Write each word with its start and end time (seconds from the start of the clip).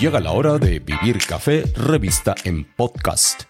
Llega 0.00 0.18
la 0.18 0.32
hora 0.32 0.56
de 0.56 0.78
Vivir 0.78 1.18
Café, 1.18 1.62
revista 1.76 2.34
en 2.44 2.64
podcast. 2.64 3.42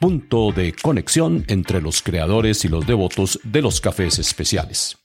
Punto 0.00 0.52
de 0.52 0.72
conexión 0.72 1.44
entre 1.48 1.82
los 1.82 2.00
creadores 2.00 2.64
y 2.64 2.68
los 2.68 2.86
devotos 2.86 3.38
de 3.44 3.60
los 3.60 3.82
cafés 3.82 4.18
especiales. 4.18 4.96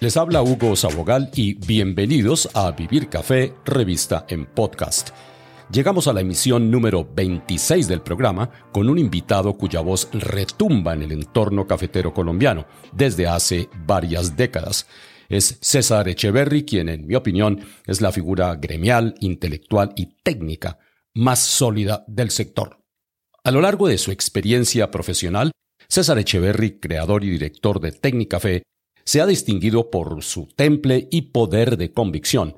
Les 0.00 0.16
habla 0.16 0.42
Hugo 0.42 0.74
Sabogal 0.74 1.30
y 1.36 1.54
bienvenidos 1.64 2.48
a 2.54 2.72
Vivir 2.72 3.08
Café, 3.08 3.54
revista 3.64 4.26
en 4.28 4.46
podcast. 4.46 5.10
Llegamos 5.70 6.08
a 6.08 6.14
la 6.14 6.22
emisión 6.22 6.70
número 6.70 7.06
26 7.14 7.88
del 7.88 8.00
programa 8.00 8.50
con 8.72 8.88
un 8.88 8.98
invitado 8.98 9.52
cuya 9.52 9.80
voz 9.80 10.08
retumba 10.12 10.94
en 10.94 11.02
el 11.02 11.12
entorno 11.12 11.66
cafetero 11.66 12.14
colombiano 12.14 12.64
desde 12.92 13.26
hace 13.26 13.68
varias 13.84 14.34
décadas. 14.34 14.86
Es 15.28 15.58
César 15.60 16.08
Echeverry, 16.08 16.64
quien 16.64 16.88
en 16.88 17.06
mi 17.06 17.14
opinión 17.16 17.60
es 17.86 18.00
la 18.00 18.12
figura 18.12 18.54
gremial, 18.54 19.14
intelectual 19.20 19.92
y 19.94 20.16
técnica 20.22 20.78
más 21.12 21.40
sólida 21.40 22.02
del 22.08 22.30
sector. 22.30 22.82
A 23.44 23.50
lo 23.50 23.60
largo 23.60 23.88
de 23.88 23.98
su 23.98 24.10
experiencia 24.10 24.90
profesional, 24.90 25.52
César 25.86 26.18
Echeverry, 26.18 26.80
creador 26.80 27.24
y 27.24 27.30
director 27.30 27.78
de 27.78 27.92
Técnicafé, 27.92 28.62
se 29.04 29.20
ha 29.20 29.26
distinguido 29.26 29.90
por 29.90 30.22
su 30.22 30.46
temple 30.46 31.08
y 31.10 31.22
poder 31.22 31.76
de 31.76 31.92
convicción, 31.92 32.56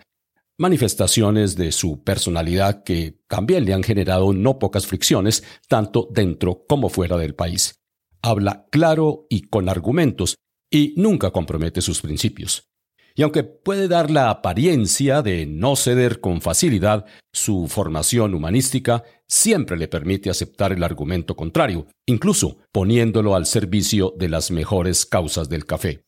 manifestaciones 0.61 1.57
de 1.57 1.73
su 1.73 2.05
personalidad 2.05 2.85
que 2.85 3.19
también 3.29 3.65
le 3.65 3.73
han 3.73 3.83
generado 3.83 4.35
no 4.35 4.59
pocas 4.59 4.87
fricciones, 4.87 5.43
tanto 5.69 6.07
dentro 6.13 6.67
como 6.69 6.91
fuera 6.91 7.17
del 7.17 7.35
país. 7.35 7.81
Habla 8.21 8.67
claro 8.71 9.27
y 9.31 9.49
con 9.49 9.71
argumentos, 9.71 10.37
y 10.71 10.93
nunca 10.99 11.31
compromete 11.31 11.81
sus 11.81 12.03
principios. 12.03 12.69
Y 13.15 13.23
aunque 13.23 13.43
puede 13.43 13.89
dar 13.89 14.11
la 14.11 14.29
apariencia 14.29 15.23
de 15.23 15.47
no 15.47 15.77
ceder 15.77 16.21
con 16.21 16.43
facilidad, 16.43 17.07
su 17.33 17.67
formación 17.67 18.35
humanística 18.35 19.03
siempre 19.27 19.79
le 19.79 19.89
permite 19.89 20.29
aceptar 20.29 20.73
el 20.73 20.85
argumento 20.85 21.37
contrario, 21.37 21.87
incluso 22.05 22.59
poniéndolo 22.71 23.35
al 23.35 23.47
servicio 23.47 24.13
de 24.19 24.29
las 24.29 24.51
mejores 24.51 25.07
causas 25.07 25.49
del 25.49 25.65
café. 25.65 26.05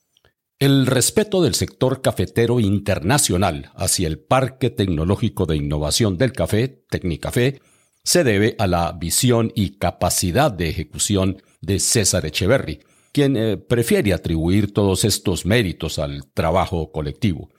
El 0.63 0.87
respeto 0.87 1.43
del 1.43 1.57
sector 1.57 2.03
cafetero 2.03 2.61
internacional 2.61 3.73
hacia 3.75 4.07
el 4.07 4.21
Parque 4.21 4.71
Tecnológico 4.71 5.45
de 5.45 5.57
Innovación 5.57 6.17
del 6.17 6.31
Café, 6.31 6.85
Tecnicafé, 6.89 7.61
se 8.05 8.23
debe 8.23 8.55
a 8.61 8.69
la 8.69 8.93
visión 8.93 9.51
y 9.57 9.79
capacidad 9.79 10.53
de 10.53 10.69
ejecución 10.69 11.43
de 11.63 11.81
César 11.81 12.27
Echeverry, 12.27 12.79
quien 13.11 13.37
eh, 13.37 13.57
prefiere 13.57 14.13
atribuir 14.13 14.73
todos 14.73 15.05
estos 15.05 15.47
méritos 15.47 15.99
al 15.99 16.31
trabajo 16.33 16.93
colectivo. 16.93 17.51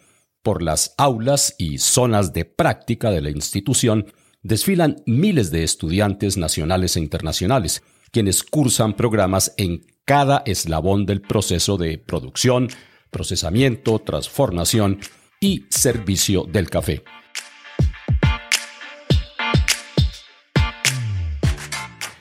Por 0.42 0.64
las 0.64 0.96
aulas 0.98 1.56
y 1.58 1.80
zonas 1.80 2.32
de 2.32 2.46
práctica 2.46 3.12
de 3.12 3.20
la 3.20 3.32
institución 3.32 4.14
desfilan 4.44 5.04
miles 5.06 5.52
de 5.52 5.66
estudiantes 5.66 6.38
nacionales 6.38 6.96
e 6.96 7.02
internacionales, 7.02 7.84
quienes 8.12 8.44
cursan 8.44 8.94
programas 8.94 9.54
en 9.58 9.86
cada 10.06 10.42
eslabón 10.46 11.06
del 11.06 11.22
proceso 11.22 11.76
de 11.76 11.98
producción, 11.98 12.70
procesamiento, 13.14 14.00
transformación 14.00 15.00
y 15.40 15.66
servicio 15.70 16.44
del 16.44 16.70
café. 16.70 17.02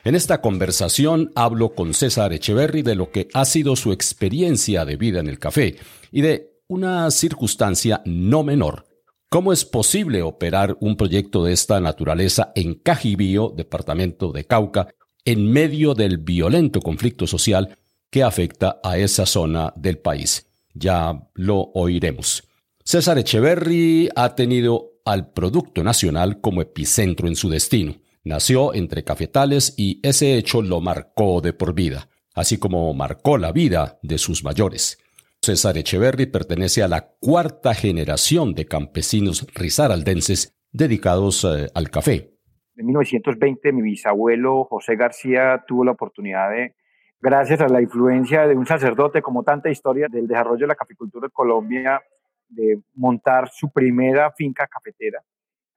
En 0.04 0.16
esta 0.16 0.40
conversación 0.40 1.30
hablo 1.36 1.74
con 1.74 1.94
César 1.94 2.32
Echeverry 2.32 2.82
de 2.82 2.96
lo 2.96 3.12
que 3.12 3.28
ha 3.34 3.44
sido 3.44 3.76
su 3.76 3.92
experiencia 3.92 4.84
de 4.84 4.96
vida 4.96 5.20
en 5.20 5.28
el 5.28 5.38
café 5.38 5.76
y 6.10 6.22
de 6.22 6.60
una 6.66 7.08
circunstancia 7.12 8.02
no 8.04 8.42
menor. 8.42 8.84
¿Cómo 9.28 9.52
es 9.52 9.64
posible 9.64 10.22
operar 10.22 10.76
un 10.80 10.96
proyecto 10.96 11.44
de 11.44 11.52
esta 11.52 11.80
naturaleza 11.80 12.52
en 12.54 12.74
Cajibío, 12.74 13.52
departamento 13.56 14.32
de 14.32 14.44
Cauca, 14.44 14.88
en 15.24 15.50
medio 15.50 15.94
del 15.94 16.18
violento 16.18 16.80
conflicto 16.80 17.26
social 17.26 17.78
que 18.10 18.24
afecta 18.24 18.80
a 18.82 18.98
esa 18.98 19.24
zona 19.24 19.72
del 19.76 19.98
país? 19.98 20.51
Ya 20.74 21.28
lo 21.34 21.70
oiremos. 21.74 22.48
César 22.84 23.18
Echeverry 23.18 24.08
ha 24.16 24.34
tenido 24.34 24.92
al 25.04 25.32
Producto 25.32 25.82
Nacional 25.84 26.40
como 26.40 26.62
epicentro 26.62 27.28
en 27.28 27.36
su 27.36 27.48
destino. 27.48 27.94
Nació 28.24 28.74
entre 28.74 29.04
cafetales 29.04 29.74
y 29.76 30.00
ese 30.02 30.36
hecho 30.36 30.62
lo 30.62 30.80
marcó 30.80 31.40
de 31.40 31.52
por 31.52 31.74
vida, 31.74 32.08
así 32.34 32.58
como 32.58 32.92
marcó 32.94 33.38
la 33.38 33.52
vida 33.52 33.98
de 34.02 34.18
sus 34.18 34.44
mayores. 34.44 34.98
César 35.40 35.76
Echeverry 35.76 36.26
pertenece 36.26 36.82
a 36.84 36.88
la 36.88 37.14
cuarta 37.18 37.74
generación 37.74 38.54
de 38.54 38.66
campesinos 38.66 39.46
risaraldenses 39.54 40.56
dedicados 40.70 41.44
eh, 41.44 41.68
al 41.74 41.90
café. 41.90 42.32
En 42.76 42.86
1920 42.86 43.72
mi 43.72 43.82
bisabuelo 43.82 44.64
José 44.64 44.96
García 44.96 45.64
tuvo 45.66 45.84
la 45.84 45.92
oportunidad 45.92 46.50
de 46.50 46.74
gracias 47.22 47.60
a 47.60 47.68
la 47.68 47.80
influencia 47.80 48.48
de 48.48 48.56
un 48.56 48.66
sacerdote, 48.66 49.22
como 49.22 49.44
tanta 49.44 49.70
historia 49.70 50.08
del 50.10 50.26
desarrollo 50.26 50.62
de 50.62 50.66
la 50.66 50.74
caficultura 50.74 51.26
en 51.26 51.30
Colombia, 51.30 52.02
de 52.48 52.82
montar 52.94 53.48
su 53.48 53.70
primera 53.70 54.32
finca 54.32 54.66
cafetera. 54.66 55.22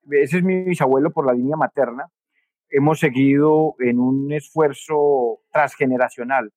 Ese 0.10 0.38
es 0.38 0.44
mi 0.44 0.64
bisabuelo 0.64 1.12
por 1.12 1.28
la 1.28 1.34
línea 1.34 1.56
materna. 1.56 2.08
Hemos 2.68 3.00
seguido 3.00 3.76
en 3.80 4.00
un 4.00 4.34
esfuerzo 4.34 5.42
transgeneracional 5.52 6.52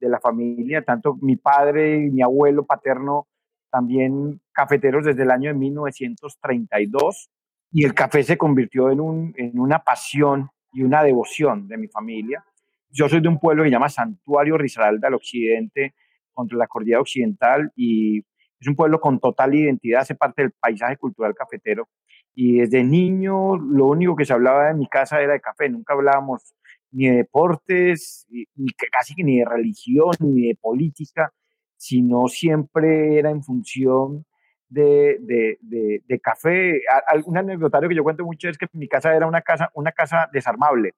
de 0.00 0.08
la 0.08 0.18
familia, 0.18 0.82
tanto 0.82 1.16
mi 1.20 1.36
padre 1.36 2.04
y 2.04 2.10
mi 2.10 2.22
abuelo 2.22 2.64
paterno 2.64 3.28
también 3.70 4.40
cafeteros 4.52 5.04
desde 5.04 5.22
el 5.22 5.30
año 5.30 5.50
de 5.50 5.58
1932 5.58 7.30
y 7.70 7.84
el 7.84 7.94
café 7.94 8.24
se 8.24 8.36
convirtió 8.36 8.90
en, 8.90 9.00
un, 9.00 9.34
en 9.36 9.58
una 9.58 9.78
pasión 9.78 10.50
y 10.72 10.82
una 10.82 11.02
devoción 11.04 11.68
de 11.68 11.78
mi 11.78 11.86
familia 11.86 12.44
yo 12.92 13.08
soy 13.08 13.20
de 13.20 13.28
un 13.28 13.38
pueblo 13.38 13.62
que 13.62 13.70
se 13.70 13.72
llama 13.72 13.88
Santuario 13.88 14.58
Risaralda 14.58 15.08
al 15.08 15.14
occidente, 15.14 15.94
contra 16.32 16.56
la 16.58 16.66
cordillera 16.66 17.00
occidental, 17.00 17.72
y 17.74 18.18
es 18.60 18.68
un 18.68 18.76
pueblo 18.76 19.00
con 19.00 19.18
total 19.18 19.54
identidad, 19.54 20.02
hace 20.02 20.14
parte 20.14 20.42
del 20.42 20.52
paisaje 20.52 20.96
cultural 20.96 21.34
cafetero. 21.34 21.88
Y 22.34 22.60
desde 22.60 22.84
niño 22.84 23.56
lo 23.56 23.86
único 23.86 24.14
que 24.14 24.24
se 24.24 24.32
hablaba 24.32 24.70
en 24.70 24.78
mi 24.78 24.88
casa 24.88 25.20
era 25.20 25.32
de 25.32 25.40
café, 25.40 25.68
nunca 25.68 25.94
hablábamos 25.94 26.54
ni 26.90 27.08
de 27.08 27.16
deportes, 27.16 28.26
ni 28.30 28.70
casi 28.90 29.14
ni 29.22 29.38
de 29.38 29.46
religión, 29.46 30.10
ni 30.20 30.48
de 30.48 30.56
política, 30.60 31.32
sino 31.76 32.28
siempre 32.28 33.18
era 33.18 33.30
en 33.30 33.42
función 33.42 34.24
de, 34.68 35.18
de, 35.20 35.58
de, 36.06 36.20
café. 36.20 36.82
Un 37.24 37.38
anecdotario 37.38 37.88
que 37.88 37.94
yo 37.94 38.04
cuento 38.04 38.24
mucho 38.24 38.48
es 38.48 38.58
que 38.58 38.66
mi 38.74 38.88
casa 38.88 39.14
era 39.14 39.26
una 39.26 39.42
casa, 39.42 39.70
una 39.74 39.92
casa 39.92 40.28
desarmable 40.32 40.92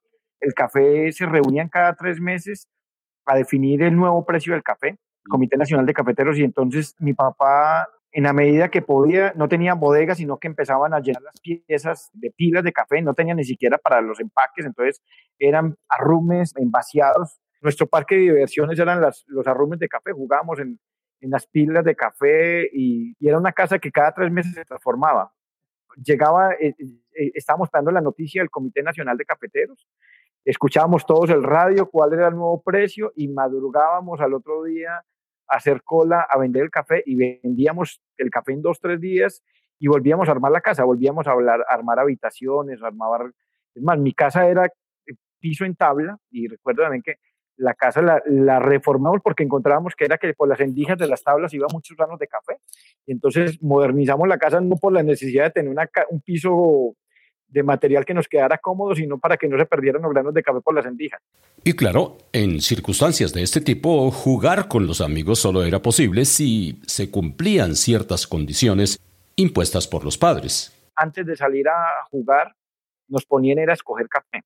el 0.45 0.55
café 0.55 1.11
se 1.13 1.27
reunían 1.27 1.69
cada 1.69 1.95
tres 1.95 2.21
meses 2.21 2.69
a 3.25 3.37
definir 3.37 3.83
el 3.83 3.97
nuevo 3.97 4.25
precio 4.25 4.53
del 4.53 4.63
café, 4.63 4.99
Comité 5.29 5.57
Nacional 5.57 5.87
de 5.87 5.95
Cafeteros, 5.95 6.39
y 6.39 6.45
entonces 6.45 6.95
mi 6.99 7.15
papá, 7.15 7.89
en 8.13 8.25
la 8.25 8.35
medida 8.35 8.69
que 8.69 8.83
podía, 8.83 9.33
no 9.35 9.49
tenía 9.49 9.75
bodega, 9.75 10.15
sino 10.15 10.39
que 10.39 10.49
empezaban 10.49 10.93
a 10.93 11.01
llenar 11.01 11.23
las 11.23 11.41
piezas 11.41 12.11
de 12.13 12.31
pilas 12.31 12.63
de 12.63 12.73
café, 12.73 13.01
no 13.01 13.15
tenía 13.15 13.35
ni 13.35 13.45
siquiera 13.45 13.79
para 13.79 14.03
los 14.03 14.21
empaques, 14.21 14.67
entonces 14.67 15.03
eran 15.39 15.77
arrumes 15.89 16.53
envaciados. 16.57 17.41
Nuestro 17.63 17.87
parque 17.87 18.17
de 18.17 18.21
diversiones 18.21 18.79
eran 18.79 19.01
las, 19.01 19.25
los 19.27 19.47
arrumes 19.47 19.79
de 19.79 19.89
café, 19.89 20.13
jugábamos 20.13 20.59
en, 20.61 20.79
en 21.21 21.31
las 21.31 21.47
pilas 21.47 21.85
de 21.85 21.97
café 21.97 22.69
y, 22.71 23.15
y, 23.19 23.29
era 23.29 23.39
una 23.39 23.53
casa 23.53 23.79
que 23.79 23.91
cada 23.91 24.13
tres 24.13 24.31
meses 24.31 24.53
se 24.53 24.65
transformaba. 24.67 25.33
Llegaba, 25.97 26.53
eh, 26.55 26.75
eh, 26.79 27.31
estábamos 27.35 27.69
esperando 27.69 27.93
la 27.93 28.03
noticia 28.03 28.43
del 28.43 28.51
Comité 28.51 28.83
Nacional 28.83 29.17
de 29.17 29.25
Cafeteros 29.25 29.87
escuchábamos 30.45 31.07
todos 31.07 31.31
el 31.31 31.43
radio, 31.43 31.89
cuál 31.91 32.13
era 32.13 32.29
el 32.29 32.35
nuevo 32.35 32.63
precio 32.63 33.13
y 33.17 33.29
madrugábamos 33.29 34.21
al 34.21 34.35
otro 34.35 34.63
día 34.65 35.05
a 35.49 35.57
hacer 35.57 35.83
cola 35.83 36.27
a 36.29 36.39
vender 36.39 36.63
el 36.63 36.71
café 36.71 37.03
y 37.07 37.17
vendíamos 37.17 38.01
el 38.17 38.31
café 38.31 38.53
en 38.53 38.63
dos, 38.63 38.81
tres 38.81 39.01
días 39.01 39.43
y 39.79 39.89
volvíamos 39.89 40.29
a 40.29 40.33
armar 40.33 40.53
la 40.53 40.61
casa, 40.61 40.85
volvíamos 40.85 41.27
a 41.27 41.33
hablar, 41.33 41.65
armar 41.69 41.99
habitaciones, 41.99 42.83
armar... 42.83 43.33
Es 43.75 43.83
más, 43.83 43.99
mi 43.99 44.13
casa 44.13 44.47
era 44.47 44.71
piso 45.41 45.65
en 45.65 45.75
tabla 45.75 46.19
y 46.31 46.47
recuerdo 46.47 46.83
también 46.83 47.03
que 47.03 47.17
la 47.57 47.75
casa 47.75 48.21
la, 48.27 48.59
reformamos 48.59 49.21
porque 49.23 49.43
encontrábamos 49.43 49.95
que 49.95 50.05
era 50.05 50.19
que 50.19 50.33
por 50.35 50.49
las 50.49 50.61
endijas 50.61 50.99
de 50.99 51.07
las 51.07 51.23
tablas 51.23 51.53
iba 51.55 51.67
muchos 51.73 51.97
granos 51.97 52.19
de 52.19 52.27
café. 52.27 52.59
Y 53.07 53.13
entonces 53.13 53.63
modernizamos 53.63 54.27
la 54.29 54.39
casa 54.39 54.61
no 54.61 54.77
por 54.77 54.93
la 54.93 55.03
necesidad 55.03 55.45
de 55.45 55.51
tener 55.51 55.71
una, 55.71 55.89
un 56.11 56.21
piso 56.21 56.97
de 57.55 57.63
material 57.63 58.05
que 58.05 58.15
nos 58.15 58.27
quedara 58.27 58.59
cómodo, 58.59 58.97
sino 58.97 59.19
para 59.19 59.37
que 59.37 59.47
no 59.47 59.57
se 59.57 59.65
perdieran 59.65 60.03
los 60.03 60.13
granos 60.13 60.35
de 60.35 60.43
café 60.43 60.61
por 60.61 60.75
las 60.75 60.85
endijas. 60.85 61.23
Y 61.63 61.75
claro, 61.75 62.19
en 62.33 62.61
circunstancias 62.61 63.33
de 63.33 63.43
este 63.43 63.61
tipo, 63.61 64.11
jugar 64.11 64.67
con 64.67 64.89
los 64.89 65.01
amigos 65.01 65.39
solo 65.39 65.63
era 65.63 65.81
posible 65.81 66.25
si 66.25 66.81
se 66.85 67.13
cumplían 67.13 67.77
ciertas 67.77 68.27
condiciones 68.27 68.99
impuestas 69.37 69.87
por 69.87 70.05
los 70.05 70.19
padres. 70.19 70.73
Antes 70.97 71.25
de 71.27 71.37
salir 71.37 71.69
a 71.69 72.05
jugar, 72.11 72.57
nos 73.07 73.25
ponían 73.25 73.71
a 73.71 73.73
escoger 73.73 74.09
café. 74.09 74.43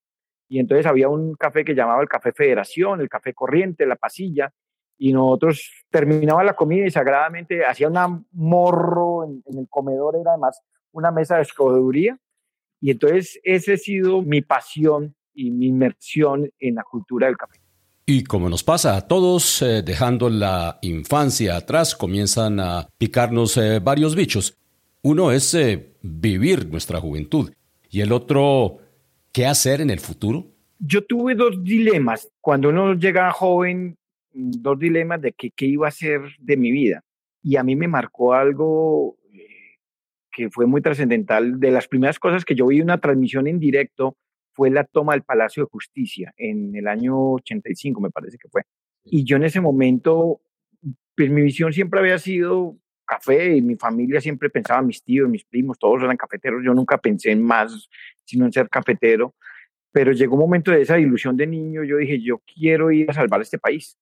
Y 0.47 0.59
entonces 0.59 0.85
había 0.85 1.09
un 1.09 1.35
café 1.35 1.65
que 1.65 1.75
llamaba 1.75 2.03
el 2.03 2.09
café 2.09 2.33
Federación, 2.33 3.01
el 3.01 3.09
café 3.09 3.33
Corriente, 3.33 3.87
la 3.87 3.97
pasilla, 3.97 4.53
y 4.99 5.15
nosotros 5.15 5.87
terminaba 5.91 6.45
la 6.45 6.55
comida 6.55 6.87
y 6.87 6.91
sagradamente 6.91 7.65
hacía 7.65 7.89
un 7.89 8.27
morro 8.33 9.25
en, 9.25 9.43
en, 9.47 9.61
el 9.61 9.69
comedor, 9.71 10.17
era 10.17 10.33
además 10.33 10.61
una 10.93 11.11
mesa 11.11 11.37
de 11.37 11.43
escogeduría. 11.43 12.19
Y 12.81 12.91
entonces 12.91 13.41
esa 13.43 13.73
ha 13.73 13.77
sido 13.77 14.23
mi 14.23 14.43
pasión 14.43 15.15
y 15.35 15.51
mi 15.51 15.67
inmersión 15.67 16.51
en 16.59 16.75
la 16.77 16.83
cultura 16.83 17.27
del 17.27 17.37
café. 17.37 17.59
Y 18.11 18.25
como 18.25 18.49
nos 18.49 18.65
pasa 18.65 18.97
a 18.97 19.07
todos, 19.07 19.61
eh, 19.61 19.83
dejando 19.83 20.31
la 20.31 20.79
infancia 20.81 21.57
atrás, 21.57 21.95
comienzan 21.95 22.59
a 22.59 22.89
picarnos 22.97 23.57
eh, 23.59 23.81
varios 23.81 24.17
bichos. 24.17 24.57
Uno 25.03 25.31
es 25.31 25.53
eh, 25.53 25.93
vivir 26.01 26.67
nuestra 26.69 27.01
juventud 27.01 27.53
y 27.91 28.01
el 28.01 28.13
otro, 28.13 28.79
¿qué 29.31 29.47
hacer 29.47 29.83
en 29.83 29.91
el 29.91 30.01
futuro? 30.01 30.47
Yo 30.79 31.05
tuve 31.05 31.35
dos 31.35 31.63
dilemas. 31.63 32.31
Cuando 32.41 32.71
uno 32.71 32.95
llega 32.95 33.31
joven, 33.31 33.99
dos 34.33 34.79
dilemas 34.79 35.21
de 35.21 35.33
qué 35.33 35.67
iba 35.67 35.87
a 35.87 35.91
hacer 35.91 36.21
de 36.39 36.57
mi 36.57 36.71
vida. 36.71 37.05
Y 37.43 37.57
a 37.57 37.63
mí 37.63 37.77
me 37.77 37.89
marcó 37.89 38.33
algo 38.33 39.18
que 40.39 40.51
fue 40.51 40.67
muy 40.67 40.81
trascendental. 40.81 41.59
De 41.59 41.73
las 41.73 41.89
primeras 41.89 42.21
cosas 42.21 42.45
que 42.45 42.55
yo 42.55 42.69
vi 42.69 42.81
una 42.81 43.01
transmisión 43.01 43.49
en 43.49 43.59
directo 43.59 44.17
fue 44.53 44.71
la 44.71 44.85
toma 44.85 45.15
del 45.15 45.25
Palacio 45.25 45.65
de 45.65 45.69
Justicia 45.69 46.33
en 46.37 46.77
el 46.77 46.87
año 46.87 47.33
85, 47.33 48.01
me 48.01 48.11
parece 48.11 48.39
que 48.39 48.49
fue. 48.49 48.63
Y 49.05 49.25
yo 49.25 49.37
en 49.37 49.43
ese 49.43 49.61
momento, 49.61 50.41
pues 51.17 51.29
mi 51.29 51.43
visión 51.43 51.73
siempre 51.73 51.99
había 51.99 52.21
sido 52.21 52.77
café 53.05 53.57
y 53.57 53.63
mi 53.63 53.75
familia 53.75 54.21
siempre 54.21 54.49
pensaba, 54.49 54.81
mis 54.81 55.03
tíos, 55.03 55.29
mis 55.29 55.45
primos, 55.45 55.77
todos 55.77 56.05
eran 56.05 56.17
cafeteros. 56.17 56.63
Yo 56.65 56.73
nunca 56.73 56.99
pensé 56.99 57.33
en 57.33 57.43
más, 57.43 57.89
sino 58.25 58.45
en 58.45 58.53
ser 58.53 58.69
cafetero. 58.69 59.35
Pero 59.91 60.13
llegó 60.13 60.35
un 60.35 60.43
momento 60.43 60.71
de 60.71 60.83
esa 60.83 61.01
ilusión 61.01 61.37
de 61.37 61.49
niño, 61.49 61.83
yo 61.83 61.97
dije, 61.97 62.23
yo 62.23 62.41
quiero 62.55 62.93
ir 62.93 63.11
a 63.11 63.15
salvar 63.15 63.41
este 63.41 63.59
país. 63.59 63.99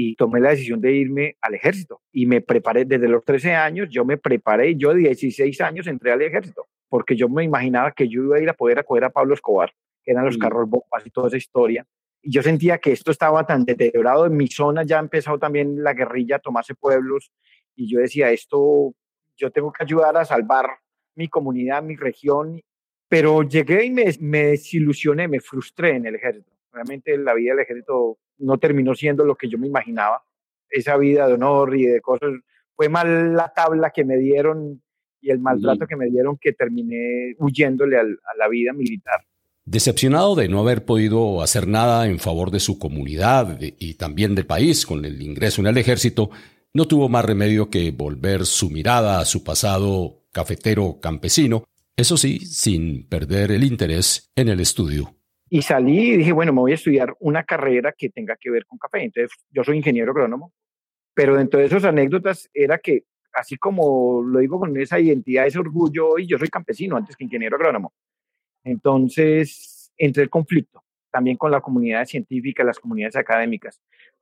Y 0.00 0.14
tomé 0.14 0.38
la 0.38 0.50
decisión 0.50 0.80
de 0.80 0.92
irme 0.92 1.36
al 1.40 1.54
ejército. 1.54 2.02
Y 2.12 2.26
me 2.26 2.40
preparé 2.40 2.84
desde 2.84 3.08
los 3.08 3.24
13 3.24 3.54
años, 3.54 3.88
yo 3.90 4.04
me 4.04 4.16
preparé, 4.16 4.76
yo 4.76 4.94
de 4.94 5.00
16 5.00 5.60
años 5.60 5.86
entré 5.88 6.12
al 6.12 6.22
ejército, 6.22 6.66
porque 6.88 7.16
yo 7.16 7.28
me 7.28 7.42
imaginaba 7.42 7.90
que 7.90 8.08
yo 8.08 8.22
iba 8.22 8.36
a 8.36 8.40
ir 8.40 8.48
a 8.48 8.54
poder 8.54 8.78
acoger 8.78 9.04
a 9.04 9.10
Pablo 9.10 9.34
Escobar 9.34 9.72
eran 10.10 10.24
los 10.24 10.38
carros 10.38 10.68
bombas 10.68 11.04
y 11.06 11.10
toda 11.10 11.28
esa 11.28 11.36
historia. 11.36 11.86
Y 12.22 12.32
yo 12.32 12.42
sentía 12.42 12.78
que 12.78 12.92
esto 12.92 13.10
estaba 13.10 13.46
tan 13.46 13.64
deteriorado. 13.64 14.26
En 14.26 14.36
mi 14.36 14.48
zona 14.48 14.82
ya 14.82 14.96
ha 14.96 15.00
empezado 15.00 15.38
también 15.38 15.82
la 15.82 15.92
guerrilla 15.92 16.36
a 16.36 16.40
tomarse 16.40 16.74
pueblos. 16.74 17.30
Y 17.76 17.90
yo 17.92 18.00
decía, 18.00 18.30
esto, 18.30 18.94
yo 19.36 19.50
tengo 19.50 19.72
que 19.72 19.84
ayudar 19.84 20.16
a 20.16 20.24
salvar 20.24 20.66
mi 21.14 21.28
comunidad, 21.28 21.82
mi 21.82 21.96
región. 21.96 22.60
Pero 23.08 23.42
llegué 23.42 23.84
y 23.84 23.90
me, 23.90 24.04
me 24.20 24.44
desilusioné, 24.44 25.28
me 25.28 25.40
frustré 25.40 25.96
en 25.96 26.06
el 26.06 26.16
ejército. 26.16 26.50
Realmente 26.72 27.16
la 27.18 27.34
vida 27.34 27.52
del 27.52 27.60
ejército 27.60 28.18
no 28.38 28.58
terminó 28.58 28.94
siendo 28.94 29.24
lo 29.24 29.36
que 29.36 29.48
yo 29.48 29.58
me 29.58 29.66
imaginaba. 29.66 30.22
Esa 30.70 30.96
vida 30.96 31.26
de 31.26 31.34
honor 31.34 31.76
y 31.76 31.86
de 31.86 32.00
cosas. 32.00 32.30
Fue 32.74 32.88
mal 32.88 33.34
la 33.34 33.52
tabla 33.54 33.90
que 33.90 34.04
me 34.04 34.16
dieron 34.16 34.82
y 35.20 35.30
el 35.30 35.40
maltrato 35.40 35.86
que 35.86 35.96
me 35.96 36.06
dieron 36.06 36.38
que 36.40 36.52
terminé 36.52 37.34
huyéndole 37.38 37.98
a 37.98 38.04
la 38.38 38.48
vida 38.48 38.72
militar. 38.72 39.20
Decepcionado 39.64 40.34
de 40.34 40.48
no 40.48 40.60
haber 40.60 40.84
podido 40.84 41.42
hacer 41.42 41.66
nada 41.66 42.06
en 42.06 42.18
favor 42.18 42.50
de 42.50 42.60
su 42.60 42.78
comunidad 42.78 43.58
y 43.60 43.94
también 43.94 44.34
del 44.34 44.46
país 44.46 44.86
con 44.86 45.04
el 45.04 45.20
ingreso 45.20 45.60
en 45.60 45.66
el 45.66 45.76
ejército, 45.76 46.30
no 46.72 46.86
tuvo 46.86 47.08
más 47.08 47.24
remedio 47.24 47.68
que 47.68 47.90
volver 47.90 48.46
su 48.46 48.70
mirada 48.70 49.20
a 49.20 49.24
su 49.24 49.44
pasado 49.44 50.22
cafetero 50.32 51.00
campesino, 51.00 51.64
eso 51.96 52.16
sí, 52.16 52.38
sin 52.38 53.08
perder 53.08 53.50
el 53.50 53.64
interés 53.64 54.30
en 54.36 54.48
el 54.48 54.60
estudio. 54.60 55.17
Y 55.50 55.62
salí 55.62 56.10
y 56.10 56.16
dije, 56.18 56.32
bueno, 56.32 56.52
me 56.52 56.60
voy 56.60 56.72
a 56.72 56.76
estudiar 56.76 57.14
una 57.20 57.44
carrera 57.44 57.94
que 57.96 58.10
tenga 58.10 58.36
que 58.36 58.50
ver 58.50 58.66
con 58.66 58.78
café. 58.78 59.02
Entonces, 59.02 59.30
yo 59.50 59.64
soy 59.64 59.78
ingeniero 59.78 60.12
agrónomo, 60.12 60.52
pero 61.14 61.36
dentro 61.36 61.58
de 61.60 61.66
esas 61.66 61.84
anécdotas 61.84 62.50
era 62.52 62.78
que, 62.78 63.04
así 63.32 63.56
como 63.56 64.22
lo 64.22 64.40
digo 64.40 64.58
con 64.58 64.76
esa 64.76 65.00
identidad, 65.00 65.46
ese 65.46 65.58
orgullo, 65.58 66.18
y 66.18 66.26
yo 66.26 66.38
soy 66.38 66.48
campesino 66.48 66.96
antes 66.96 67.16
que 67.16 67.24
ingeniero 67.24 67.56
agrónomo. 67.56 67.92
Entonces, 68.64 69.92
entré 69.96 70.22
el 70.22 70.30
conflicto 70.30 70.82
también 71.10 71.36
con 71.36 71.50
la 71.50 71.60
comunidad 71.60 72.04
científica, 72.04 72.62
las 72.62 72.78
comunidades 72.78 73.16
académicas, 73.16 73.80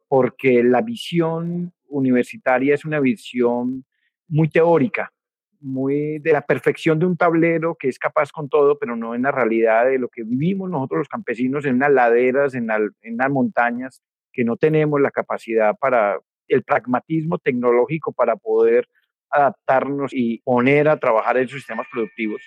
porque 0.09 0.63
la 0.63 0.83
visión 0.83 1.73
universitaria 1.89 2.75
es 2.75 2.85
una 2.85 3.01
visión 3.01 3.85
muy 4.29 4.49
teórica, 4.49 5.13
muy 5.61 6.19
de 6.19 6.33
la 6.33 6.43
perfección 6.43 6.99
de 6.99 7.07
un 7.07 7.17
tablero 7.17 7.75
que 7.75 7.89
es 7.89 7.99
capaz 7.99 8.31
con 8.33 8.49
todo, 8.49 8.79
pero 8.79 8.97
no 8.97 9.15
en 9.15 9.23
la 9.23 9.33
realidad 9.33 9.87
de 9.87 9.99
lo 9.99 10.09
que 10.09 10.23
vivimos 10.25 10.71
nosotros 10.71 10.99
los 11.01 11.09
campesinos 11.09 11.65
en 11.65 11.77
unas 11.77 11.93
laderas, 11.93 12.55
en, 12.55 12.69
en 12.71 13.17
las 13.17 13.31
montañas, 13.31 14.03
que 14.33 14.45
no 14.45 14.57
tenemos 14.57 15.01
la 15.01 15.11
capacidad 15.11 15.77
para 15.79 16.19
el 16.49 16.63
pragmatismo 16.63 17.39
tecnológico 17.39 18.13
para 18.13 18.37
poder 18.37 18.89
adaptarnos 19.31 20.13
y 20.15 20.39
poner 20.45 20.89
a 20.89 20.99
trabajar 20.99 21.37
en 21.39 21.49
sistemas 21.49 21.87
productivos. 21.91 22.43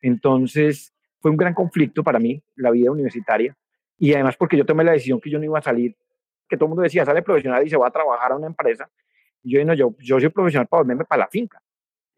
Entonces, 0.00 0.92
fue 1.20 1.30
un 1.30 1.36
gran 1.36 1.54
conflicto 1.54 2.02
para 2.02 2.18
mí, 2.18 2.42
la 2.56 2.70
vida 2.70 2.90
universitaria, 2.90 3.56
y 3.98 4.14
además 4.14 4.36
porque 4.36 4.56
yo 4.56 4.64
tomé 4.64 4.84
la 4.84 4.92
decisión 4.92 5.20
que 5.20 5.30
yo 5.30 5.38
no 5.38 5.44
iba 5.44 5.58
a 5.58 5.62
salir, 5.62 5.96
que 6.48 6.56
todo 6.56 6.66
el 6.66 6.70
mundo 6.70 6.82
decía, 6.82 7.04
sale 7.04 7.22
profesional 7.22 7.66
y 7.66 7.70
se 7.70 7.76
va 7.76 7.88
a 7.88 7.90
trabajar 7.90 8.32
a 8.32 8.36
una 8.36 8.46
empresa. 8.46 8.88
Y 9.42 9.54
yo, 9.54 9.64
no, 9.64 9.74
yo, 9.74 9.94
yo 9.98 10.18
soy 10.18 10.28
profesional 10.30 10.66
para 10.66 10.82
volverme 10.82 11.04
para 11.04 11.20
la 11.20 11.28
finca. 11.28 11.60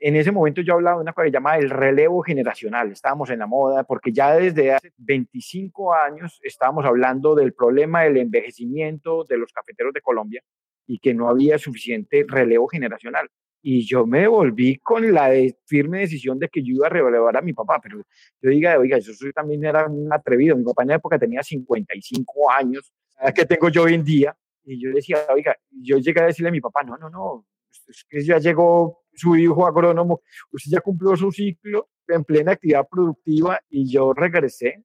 En 0.03 0.17
ese 0.17 0.33
momento 0.33 0.63
yo 0.63 0.75
hablaba 0.75 0.97
de 0.97 1.03
una 1.03 1.13
cosa 1.13 1.27
que 1.27 1.29
se 1.29 1.35
llama 1.35 1.59
el 1.59 1.69
relevo 1.69 2.23
generacional. 2.23 2.91
Estábamos 2.91 3.29
en 3.29 3.39
la 3.41 3.47
moda 3.47 3.85
porque 3.85 4.13
ya 4.13 4.35
desde 4.35 4.73
hace 4.73 4.93
25 4.97 5.93
años 5.93 6.41
estábamos 6.43 6.87
hablando 6.87 7.35
del 7.35 7.53
problema 7.53 8.03
del 8.03 8.17
envejecimiento 8.17 9.25
de 9.25 9.37
los 9.37 9.53
cafeteros 9.53 9.93
de 9.93 10.01
Colombia 10.01 10.43
y 10.87 10.99
que 11.01 11.13
no 11.13 11.29
había 11.29 11.59
suficiente 11.59 12.25
relevo 12.27 12.67
generacional. 12.67 13.29
Y 13.63 13.87
yo 13.87 14.07
me 14.07 14.27
volví 14.27 14.77
con 14.77 15.13
la 15.13 15.33
firme 15.67 16.01
decisión 16.01 16.39
de 16.39 16.49
que 16.49 16.63
yo 16.63 16.77
iba 16.77 16.87
a 16.87 16.91
relevar 16.91 17.37
a 17.37 17.43
mi 17.43 17.53
papá, 17.53 17.79
pero 17.83 18.03
yo 18.41 18.51
diga, 18.51 18.79
oiga, 18.79 18.99
yo 18.99 19.13
soy, 19.13 19.35
también 19.35 19.63
era 19.67 19.87
un 19.87 20.11
atrevido, 20.11 20.57
mi 20.57 20.65
papá 20.65 20.83
en 20.83 20.89
la 20.89 20.95
época 20.95 21.19
tenía 21.19 21.43
55 21.43 22.51
años, 22.51 22.91
que 23.35 23.45
tengo 23.45 23.69
yo 23.69 23.83
hoy 23.83 23.95
en 23.95 24.05
día? 24.05 24.35
Y 24.65 24.81
yo 24.81 24.91
decía, 24.93 25.19
oiga, 25.29 25.55
yo 25.71 25.99
llegué 25.99 26.23
a 26.23 26.27
decirle 26.27 26.49
a 26.49 26.53
mi 26.53 26.61
papá, 26.63 26.83
no, 26.85 26.97
no, 26.97 27.11
no, 27.11 27.45
es 27.87 28.05
que 28.09 28.25
ya 28.25 28.39
llegó 28.39 29.05
su 29.21 29.37
hijo 29.37 29.67
agrónomo, 29.67 30.23
usted 30.51 30.71
ya 30.73 30.81
cumplió 30.81 31.17
su 31.17 31.31
ciclo 31.31 31.89
en 32.09 32.25
plena 32.25 32.53
actividad 32.53 32.89
productiva 32.89 33.61
y 33.69 33.91
yo 33.91 34.13
regresé 34.13 34.85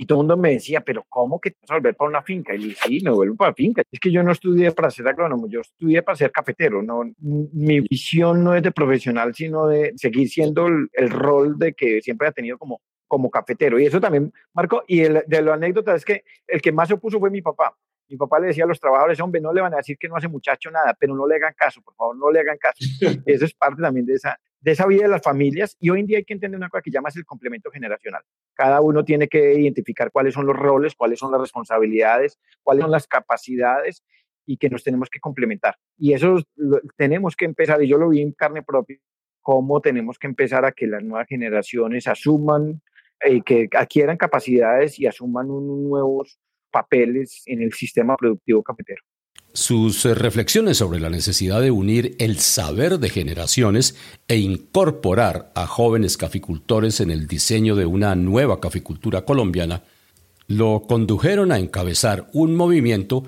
y 0.00 0.06
todo 0.06 0.18
el 0.18 0.26
mundo 0.26 0.36
me 0.36 0.52
decía, 0.52 0.80
pero 0.80 1.04
¿cómo 1.08 1.40
que 1.40 1.50
te 1.50 1.56
vas 1.62 1.72
a 1.72 1.74
volver 1.74 1.96
para 1.96 2.08
una 2.08 2.22
finca? 2.22 2.54
Y 2.54 2.58
le 2.58 2.66
dije, 2.68 2.80
sí, 2.86 3.00
me 3.02 3.10
vuelvo 3.10 3.34
para 3.34 3.50
la 3.50 3.54
finca. 3.54 3.82
Es 3.90 3.98
que 3.98 4.12
yo 4.12 4.22
no 4.22 4.30
estudié 4.30 4.70
para 4.70 4.92
ser 4.92 5.08
agrónomo, 5.08 5.48
yo 5.48 5.60
estudié 5.60 6.02
para 6.04 6.14
ser 6.14 6.30
cafetero. 6.30 6.84
No, 6.84 7.02
mi 7.18 7.80
visión 7.80 8.44
no 8.44 8.54
es 8.54 8.62
de 8.62 8.70
profesional, 8.70 9.34
sino 9.34 9.66
de 9.66 9.92
seguir 9.96 10.28
siendo 10.28 10.68
el, 10.68 11.10
rol 11.10 11.58
de 11.58 11.72
que 11.72 12.00
siempre 12.00 12.28
ha 12.28 12.32
tenido 12.32 12.58
como, 12.58 12.80
como 13.08 13.28
cafetero. 13.28 13.80
Y 13.80 13.86
eso 13.86 14.00
también 14.00 14.32
marcó. 14.54 14.84
Y 14.86 15.00
de 15.00 15.42
la 15.42 15.54
anécdota 15.54 15.96
es 15.96 16.04
que 16.04 16.22
el 16.46 16.62
que 16.62 16.70
más 16.70 16.86
se 16.86 16.94
opuso 16.94 17.18
fue 17.18 17.30
mi 17.30 17.42
papá. 17.42 17.76
Mi 18.08 18.16
papá 18.16 18.38
le 18.40 18.48
decía 18.48 18.64
a 18.64 18.66
los 18.66 18.80
trabajadores, 18.80 19.20
hombre, 19.20 19.40
no 19.40 19.52
le 19.52 19.60
van 19.60 19.74
a 19.74 19.78
decir 19.78 19.98
que 19.98 20.08
no 20.08 20.16
hace 20.16 20.28
muchacho 20.28 20.70
nada, 20.70 20.96
pero 20.98 21.14
no 21.14 21.26
le 21.26 21.36
hagan 21.36 21.54
caso, 21.54 21.82
por 21.82 21.94
favor, 21.94 22.16
no 22.16 22.30
le 22.30 22.40
hagan 22.40 22.56
caso. 22.58 22.78
Eso 23.26 23.44
es 23.44 23.54
parte 23.54 23.82
también 23.82 24.06
de 24.06 24.14
esa, 24.14 24.38
de 24.60 24.72
esa 24.72 24.86
vida 24.86 25.02
de 25.02 25.08
las 25.08 25.22
familias. 25.22 25.76
Y 25.78 25.90
hoy 25.90 26.00
en 26.00 26.06
día 26.06 26.18
hay 26.18 26.24
que 26.24 26.32
entender 26.32 26.56
una 26.56 26.68
cosa 26.68 26.82
que 26.82 26.90
llamas 26.90 27.16
el 27.16 27.24
complemento 27.24 27.70
generacional. 27.70 28.22
Cada 28.54 28.80
uno 28.80 29.04
tiene 29.04 29.28
que 29.28 29.54
identificar 29.54 30.10
cuáles 30.10 30.34
son 30.34 30.46
los 30.46 30.56
roles, 30.56 30.94
cuáles 30.94 31.18
son 31.18 31.30
las 31.30 31.40
responsabilidades, 31.40 32.38
cuáles 32.62 32.82
son 32.82 32.90
las 32.90 33.06
capacidades 33.06 34.02
y 34.46 34.56
que 34.56 34.70
nos 34.70 34.82
tenemos 34.82 35.10
que 35.10 35.20
complementar. 35.20 35.76
Y 35.98 36.14
eso 36.14 36.42
tenemos 36.96 37.36
que 37.36 37.44
empezar, 37.44 37.82
y 37.82 37.88
yo 37.88 37.98
lo 37.98 38.08
vi 38.08 38.22
en 38.22 38.32
carne 38.32 38.62
propia, 38.62 38.98
cómo 39.42 39.80
tenemos 39.80 40.18
que 40.18 40.26
empezar 40.26 40.64
a 40.64 40.72
que 40.72 40.86
las 40.86 41.02
nuevas 41.02 41.28
generaciones 41.28 42.06
asuman, 42.06 42.80
eh, 43.20 43.42
que 43.42 43.68
adquieran 43.76 44.16
capacidades 44.16 44.98
y 44.98 45.06
asuman 45.06 45.50
unos 45.50 45.78
nuevos 45.78 46.38
papeles 46.70 47.42
en 47.46 47.62
el 47.62 47.72
sistema 47.72 48.16
productivo 48.16 48.62
cafetero. 48.62 49.02
Sus 49.52 50.04
eh, 50.04 50.14
reflexiones 50.14 50.76
sobre 50.76 51.00
la 51.00 51.10
necesidad 51.10 51.60
de 51.60 51.70
unir 51.70 52.16
el 52.18 52.38
saber 52.38 52.98
de 52.98 53.08
generaciones 53.08 53.96
e 54.28 54.36
incorporar 54.36 55.50
a 55.54 55.66
jóvenes 55.66 56.16
caficultores 56.16 57.00
en 57.00 57.10
el 57.10 57.26
diseño 57.26 57.74
de 57.74 57.86
una 57.86 58.14
nueva 58.14 58.60
caficultura 58.60 59.24
colombiana 59.24 59.82
lo 60.46 60.84
condujeron 60.88 61.52
a 61.52 61.58
encabezar 61.58 62.28
un 62.32 62.56
movimiento 62.56 63.24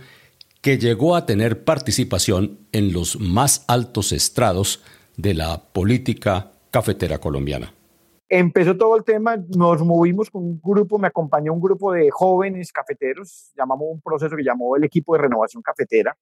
que 0.62 0.78
llegó 0.78 1.16
a 1.16 1.26
tener 1.26 1.64
participación 1.64 2.58
en 2.72 2.92
los 2.92 3.18
más 3.20 3.64
altos 3.68 4.12
estrados 4.12 4.82
de 5.16 5.34
la 5.34 5.62
política 5.72 6.52
cafetera 6.70 7.18
colombiana 7.18 7.74
empezó 8.30 8.76
todo 8.76 8.96
el 8.96 9.04
tema, 9.04 9.36
nos 9.36 9.84
movimos 9.84 10.30
con 10.30 10.44
un 10.44 10.60
grupo, 10.62 10.98
me 10.98 11.08
acompañó 11.08 11.52
un 11.52 11.60
grupo 11.60 11.92
de 11.92 12.10
jóvenes 12.10 12.72
cafeteros, 12.72 13.52
llamamos 13.56 13.88
un 13.90 14.00
proceso 14.00 14.36
que 14.36 14.44
llamó 14.44 14.76
el 14.76 14.84
equipo 14.84 15.14
de 15.14 15.22
renovación 15.22 15.62
cafetera, 15.62 16.16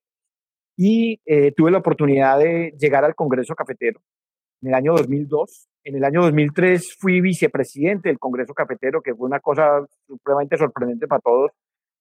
y 0.74 1.20
eh, 1.26 1.52
tuve 1.52 1.70
la 1.70 1.78
oportunidad 1.78 2.38
de 2.38 2.74
llegar 2.78 3.04
al 3.04 3.14
Congreso 3.14 3.54
Cafetero 3.54 4.00
en 4.62 4.68
el 4.68 4.74
año 4.74 4.94
2002. 4.94 5.68
En 5.84 5.96
el 5.96 6.04
año 6.04 6.22
2003 6.22 6.96
fui 6.98 7.20
vicepresidente 7.20 8.08
del 8.08 8.18
Congreso 8.18 8.54
Cafetero, 8.54 9.02
que 9.02 9.14
fue 9.14 9.26
una 9.26 9.40
cosa 9.40 9.84
supremamente 10.06 10.56
sorprendente 10.56 11.06
para 11.06 11.20
todos, 11.20 11.50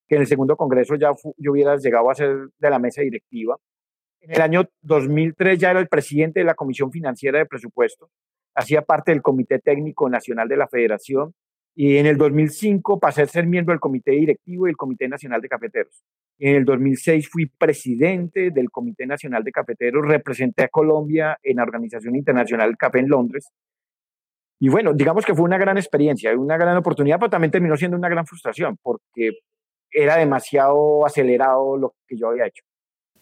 que 0.08 0.16
en 0.16 0.22
el 0.22 0.28
segundo 0.28 0.56
Congreso 0.56 0.96
ya 0.96 1.12
yo 1.38 1.52
hubiera 1.52 1.76
llegado 1.78 2.10
a 2.10 2.16
ser 2.16 2.50
de 2.58 2.70
la 2.70 2.80
mesa 2.80 3.02
directiva. 3.02 3.58
En 4.22 4.32
el 4.32 4.42
año 4.42 4.70
2003 4.82 5.60
ya 5.60 5.72
era 5.72 5.80
el 5.80 5.88
presidente 5.88 6.40
de 6.40 6.46
la 6.46 6.56
Comisión 6.56 6.92
Financiera 6.92 7.40
de 7.40 7.46
Presupuesto, 7.46 8.10
hacía 8.58 8.82
parte 8.82 9.12
del 9.12 9.22
Comité 9.22 9.60
Técnico 9.60 10.10
Nacional 10.10 10.48
de 10.48 10.58
la 10.58 10.68
Federación 10.68 11.34
y 11.76 11.98
en 11.98 12.08
el 12.08 12.18
2005 12.18 13.00
pasé 13.00 13.22
a 13.22 13.28
ser 13.28 13.46
miembro 13.46 13.72
del 13.72 13.80
Comité 13.80 14.12
Directivo 14.12 14.66
y 14.66 14.70
del 14.70 14.78
Comité 14.78 15.08
Nacional 15.08 15.42
de 15.42 15.48
Cafeteros. 15.48 16.04
En 16.40 16.56
el 16.56 16.66
2006 16.66 17.30
fui 17.30 17.46
presidente 17.46 18.50
del 18.50 18.72
Comité 18.72 19.06
Nacional 19.06 19.44
de 19.44 19.52
Cafeteros, 19.52 20.08
representé 20.08 20.64
a 20.64 20.70
Colombia 20.70 21.38
en 21.44 21.58
la 21.58 21.64
Organización 21.64 22.16
Internacional 22.16 22.70
del 22.70 22.78
Café 22.78 22.98
en 23.00 23.10
Londres. 23.10 23.48
Y 24.60 24.70
bueno, 24.70 24.92
digamos 24.94 25.24
que 25.24 25.36
fue 25.36 25.46
una 25.46 25.60
gran 25.60 25.78
experiencia, 25.78 26.36
una 26.36 26.58
gran 26.58 26.76
oportunidad, 26.78 27.20
pero 27.20 27.30
también 27.30 27.52
terminó 27.52 27.78
siendo 27.78 27.96
una 27.96 28.10
gran 28.10 28.26
frustración 28.26 28.76
porque 28.82 29.42
era 29.92 30.18
demasiado 30.18 31.06
acelerado 31.06 31.78
lo 31.78 31.94
que 32.08 32.18
yo 32.18 32.30
había 32.30 32.48
hecho. 32.48 32.64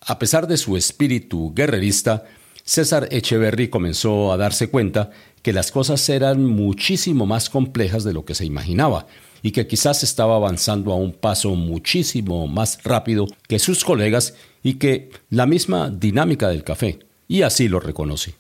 A 0.08 0.18
pesar 0.18 0.48
de 0.48 0.56
su 0.56 0.78
espíritu 0.78 1.54
guerrerista, 1.54 2.24
César 2.68 3.08
Echeverry 3.12 3.70
comenzó 3.70 4.32
a 4.32 4.38
darse 4.38 4.72
cuenta 4.72 5.12
que 5.44 5.54
las 5.54 5.72
cosas 5.72 6.10
eran 6.10 6.44
muchísimo 6.44 7.28
más 7.28 7.52
complejas 7.52 8.04
de 8.04 8.12
lo 8.12 8.26
que 8.26 8.34
se 8.34 8.44
imaginaba 8.44 9.06
y 9.44 9.52
que 9.52 9.68
quizás 9.68 10.02
estaba 10.02 10.36
avanzando 10.36 10.92
a 10.92 10.96
un 10.96 11.14
paso 11.14 11.54
muchísimo 11.54 12.48
más 12.48 12.84
rápido 12.84 13.28
que 13.48 13.60
sus 13.60 13.86
colegas 13.86 14.36
y 14.64 14.80
que 14.80 15.12
la 15.30 15.46
misma 15.46 15.92
dinámica 15.92 16.50
del 16.50 16.64
café. 16.64 16.98
Y 17.28 17.44
así 17.44 17.68
lo 17.68 17.80
reconoce. 17.80 18.34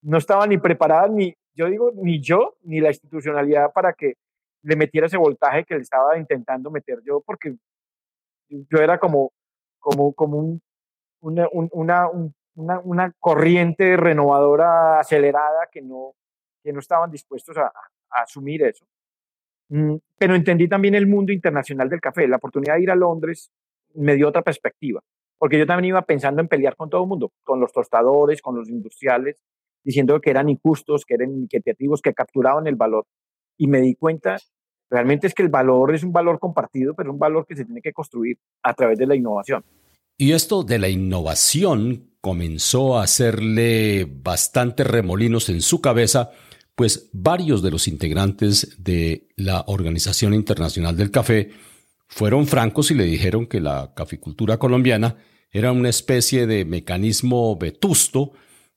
No 0.00 0.16
estaba 0.16 0.46
ni 0.46 0.56
preparada 0.56 1.08
ni, 1.08 1.34
yo 1.54 1.66
digo, 1.66 1.92
ni 1.94 2.22
yo, 2.22 2.56
ni 2.62 2.80
la 2.80 2.88
institucionalidad 2.88 3.74
para 3.74 3.92
que 3.92 4.14
le 4.62 4.76
metiera 4.76 5.06
ese 5.06 5.18
voltaje 5.18 5.64
que 5.64 5.74
le 5.74 5.82
estaba 5.82 6.16
intentando 6.16 6.70
meter 6.70 7.00
yo, 7.04 7.20
porque 7.20 7.56
yo 8.48 8.78
era 8.78 8.98
como, 8.98 9.32
como, 9.78 10.14
como 10.14 10.38
un, 10.38 10.62
una, 11.20 11.46
una, 11.52 12.08
una, 12.54 13.12
corriente 13.18 13.96
renovadora 13.96 15.00
acelerada 15.00 15.68
que 15.70 15.82
no, 15.82 16.14
que 16.62 16.72
no 16.72 16.80
estaban 16.80 17.10
dispuestos 17.10 17.56
a, 17.56 17.72
asumir 18.10 18.62
eso. 18.64 18.84
Mm, 19.68 19.96
pero 20.18 20.34
entendí 20.34 20.68
también 20.68 20.94
el 20.96 21.06
mundo 21.06 21.32
internacional 21.32 21.88
del 21.88 22.00
café. 22.00 22.26
La 22.26 22.36
oportunidad 22.36 22.74
de 22.74 22.82
ir 22.82 22.90
a 22.90 22.96
Londres 22.96 23.50
me 23.94 24.16
dio 24.16 24.28
otra 24.28 24.42
perspectiva, 24.42 25.00
porque 25.38 25.58
yo 25.58 25.66
también 25.66 25.90
iba 25.90 26.02
pensando 26.02 26.40
en 26.40 26.48
pelear 26.48 26.76
con 26.76 26.90
todo 26.90 27.02
el 27.02 27.08
mundo, 27.08 27.32
con 27.44 27.60
los 27.60 27.72
tostadores, 27.72 28.42
con 28.42 28.56
los 28.56 28.68
industriales, 28.68 29.40
diciendo 29.84 30.20
que 30.20 30.30
eran 30.30 30.48
injustos, 30.48 31.04
que 31.04 31.14
eran 31.14 31.30
inquietativos, 31.30 32.02
que 32.02 32.14
capturaban 32.14 32.66
el 32.66 32.76
valor. 32.76 33.06
Y 33.56 33.68
me 33.68 33.80
di 33.80 33.94
cuenta, 33.94 34.38
realmente 34.90 35.26
es 35.26 35.34
que 35.34 35.42
el 35.42 35.48
valor 35.48 35.94
es 35.94 36.02
un 36.02 36.12
valor 36.12 36.38
compartido, 36.38 36.94
pero 36.94 37.12
un 37.12 37.18
valor 37.18 37.46
que 37.46 37.56
se 37.56 37.64
tiene 37.64 37.80
que 37.80 37.92
construir 37.92 38.38
a 38.62 38.74
través 38.74 38.98
de 38.98 39.06
la 39.06 39.14
innovación. 39.14 39.64
Y 40.20 40.32
esto 40.32 40.64
de 40.64 40.78
la 40.78 40.90
innovación 40.90 42.10
comenzó 42.20 42.98
a 42.98 43.04
hacerle 43.04 44.06
bastante 44.06 44.84
remolinos 44.84 45.48
en 45.48 45.62
su 45.62 45.80
cabeza, 45.80 46.30
pues 46.74 47.08
varios 47.14 47.62
de 47.62 47.70
los 47.70 47.88
integrantes 47.88 48.76
de 48.84 49.28
la 49.36 49.64
Organización 49.66 50.34
Internacional 50.34 50.94
del 50.94 51.10
Café 51.10 51.52
fueron 52.06 52.46
francos 52.46 52.90
y 52.90 52.96
le 52.96 53.04
dijeron 53.04 53.46
que 53.46 53.60
la 53.60 53.94
caficultura 53.96 54.58
colombiana 54.58 55.16
era 55.52 55.72
una 55.72 55.88
especie 55.88 56.46
de 56.46 56.66
mecanismo 56.66 57.56
vetusto 57.56 58.32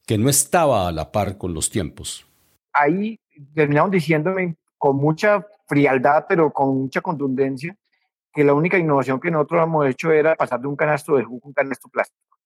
que 0.07 0.17
no 0.17 0.29
estaba 0.29 0.87
a 0.87 0.93
la 0.93 1.11
par 1.11 1.37
con 1.37 1.53
los 1.53 1.69
tiempos. 1.69 2.25
Ahí 2.71 3.19
terminaron 3.53 3.91
diciéndome 3.91 4.55
con 4.77 4.95
mucha 4.95 5.45
frialdad, 5.67 6.23
pero 6.29 6.53
con 6.53 6.83
mucha 6.83 7.01
contundencia, 7.01 7.75
que 8.33 8.43
la 8.43 8.53
única 8.53 8.77
innovación 8.77 9.19
que 9.19 9.29
nosotros 9.29 9.63
hemos 9.63 9.87
hecho 9.87 10.11
era 10.11 10.35
pasar 10.35 10.59
de 10.59 10.67
un 10.67 10.75
canasto 10.75 11.15
de 11.15 11.23
jugo 11.23 11.41
a 11.45 11.47
un 11.47 11.53
canasto 11.53 11.87
plástico. 11.89 12.37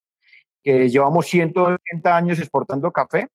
Que 0.62 0.88
llevamos 0.88 1.26
180 1.26 2.16
años 2.16 2.38
exportando 2.38 2.92
café 2.92 3.28